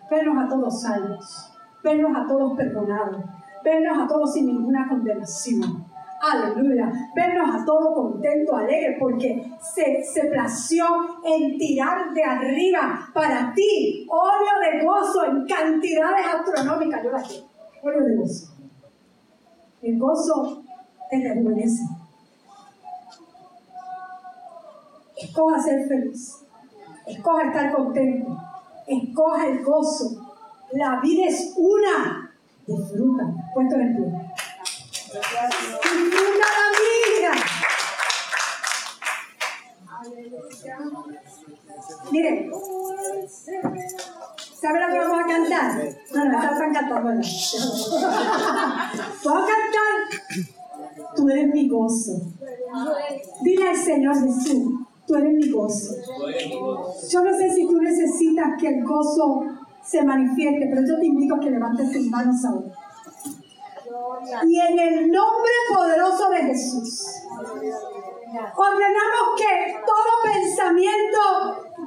vernos 0.09 0.45
a 0.45 0.47
todos 0.49 0.81
salvos, 0.81 1.53
vernos 1.83 2.11
a 2.15 2.27
todos 2.27 2.57
perdonados, 2.57 3.23
vernos 3.63 3.97
a 3.99 4.07
todos 4.07 4.33
sin 4.33 4.47
ninguna 4.47 4.87
condenación. 4.87 5.92
Aleluya. 6.23 6.89
Vernos 7.13 7.49
a 7.53 7.65
todos 7.65 7.93
contentos, 7.95 8.57
alegres, 8.57 8.95
porque 8.97 9.43
se, 9.61 10.01
se 10.05 10.29
plació 10.29 10.85
en 11.21 11.57
tirar 11.57 12.13
de 12.13 12.23
arriba 12.23 13.09
para 13.13 13.53
ti 13.53 14.07
óleo 14.09 14.71
de 14.71 14.85
gozo 14.85 15.25
en 15.25 15.45
cantidades 15.45 16.25
astronómicas. 16.25 17.03
Yo 17.03 17.11
la 17.11 17.21
quiero. 17.21 17.45
Óleo 17.83 18.03
de 18.05 18.15
gozo. 18.15 18.53
El 19.81 19.99
gozo 19.99 20.63
te 21.09 21.17
rejuvenece. 21.27 21.83
Escoja 25.17 25.61
ser 25.61 25.87
feliz. 25.89 26.45
Escoja 27.05 27.47
estar 27.47 27.75
contento. 27.75 28.37
Escoja 28.87 29.47
el 29.47 29.61
gozo. 29.61 30.21
La 30.71 31.01
vida 31.01 31.25
es 31.27 31.53
una. 31.57 32.33
Disfruta. 32.65 33.25
Puesto 33.53 33.75
en 33.75 33.97
pie. 33.97 34.33
Disfruta 35.13 36.47
la. 36.55 36.73
Miren, 42.11 42.51
¿sabe 44.59 44.79
lo 44.81 44.87
que 44.91 44.99
vamos 44.99 45.19
a 45.23 45.27
cantar? 45.27 45.69
No, 46.15 46.25
no, 46.25 46.43
están 46.43 46.73
cantando. 46.73 47.01
Bueno. 47.01 47.21
Vamos 49.23 49.43
a 49.43 49.53
cantar. 49.53 49.95
Tú 51.15 51.29
eres 51.29 51.53
mi 51.53 51.69
gozo. 51.69 52.13
Dile 53.43 53.69
al 53.69 53.77
Señor 53.77 54.15
Jesús, 54.15 54.79
tú 55.05 55.15
eres 55.15 55.33
mi 55.33 55.49
gozo. 55.51 55.95
Yo 57.09 57.23
no 57.23 57.37
sé 57.37 57.51
si 57.51 57.67
tú 57.67 57.79
necesitas 57.79 58.47
que 58.59 58.67
el 58.67 58.83
gozo 58.83 59.43
se 59.83 60.03
manifieste, 60.03 60.67
pero 60.69 60.81
yo 60.87 60.99
te 60.99 61.05
invito 61.05 61.35
a 61.35 61.39
que 61.39 61.51
levantes 61.51 61.91
tus 61.91 62.07
manos 62.07 62.43
ahora. 62.45 62.72
Y 64.47 64.59
en 64.59 64.79
el 64.79 65.11
nombre 65.11 65.51
poderoso 65.73 66.29
de 66.29 66.41
Jesús, 66.43 67.05
ordenamos 68.55 69.35
que 69.37 69.75
todo 69.85 70.31
pensamiento 70.31 71.19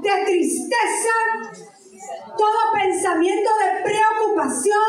de 0.01 0.25
tristeza, 0.25 1.15
todo 2.37 2.73
pensamiento 2.73 3.51
de 3.57 3.83
preocupación, 3.83 4.83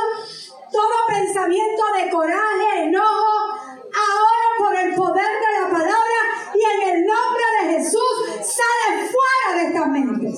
todo 0.71 1.07
pensamiento 1.07 1.83
de 1.97 2.09
coraje, 2.09 2.83
enojo, 2.83 3.57
ahora 3.93 4.47
por 4.57 4.75
el 4.75 4.95
poder 4.95 5.39
de 5.39 5.61
la 5.61 5.69
palabra 5.69 6.19
y 6.53 6.63
en 6.63 6.89
el 6.95 7.05
nombre 7.05 7.43
de 7.61 7.73
Jesús 7.73 8.25
sale 8.41 9.09
fuera 9.09 9.57
de 9.57 9.67
estas 9.67 9.87
mentes. 9.87 10.37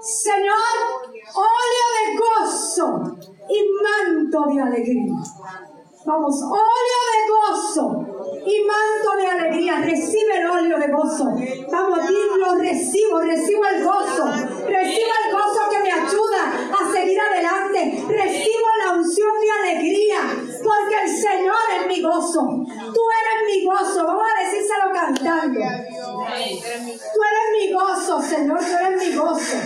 Señor, 0.00 0.54
óleo 1.34 1.86
de 1.96 2.16
gozo 2.18 3.35
y 3.48 3.58
manto 3.82 4.44
de 4.52 4.60
alegría. 4.60 5.14
Vamos, 6.06 6.40
óleo 6.40 7.00
de 7.12 7.20
gozo 7.34 8.06
y 8.46 8.64
manto 8.64 9.16
de 9.16 9.26
alegría. 9.26 9.78
Recibe 9.78 10.38
el 10.38 10.46
óleo 10.46 10.78
de 10.78 10.88
gozo. 10.92 11.24
Vamos, 11.72 11.98
lo 12.38 12.54
recibo, 12.54 13.18
recibo 13.20 13.66
el 13.66 13.84
gozo. 13.84 14.24
Recibo 14.68 15.12
el 15.26 15.32
gozo 15.32 15.68
que 15.68 15.78
me 15.80 15.90
ayuda 15.90 16.70
a 16.78 16.92
seguir 16.92 17.18
adelante. 17.20 18.04
Recibo 18.08 18.66
la 18.84 18.92
unción 18.94 19.32
de 19.40 19.50
alegría, 19.50 20.18
porque 20.62 20.94
el 21.02 21.08
Señor 21.08 21.56
es 21.80 21.86
mi 21.88 22.00
gozo. 22.00 22.40
Tú 22.40 23.00
eres 23.20 23.38
mi 23.46 23.64
gozo. 23.64 24.06
Vamos 24.06 24.22
a 24.22 24.44
decírselo 24.44 24.92
cantando. 24.92 25.60
Tú 25.60 27.20
eres 27.24 27.46
mi 27.52 27.72
gozo, 27.72 28.22
Señor, 28.22 28.60
tú 28.60 28.76
eres 28.80 29.08
mi 29.08 29.16
gozo. 29.16 29.56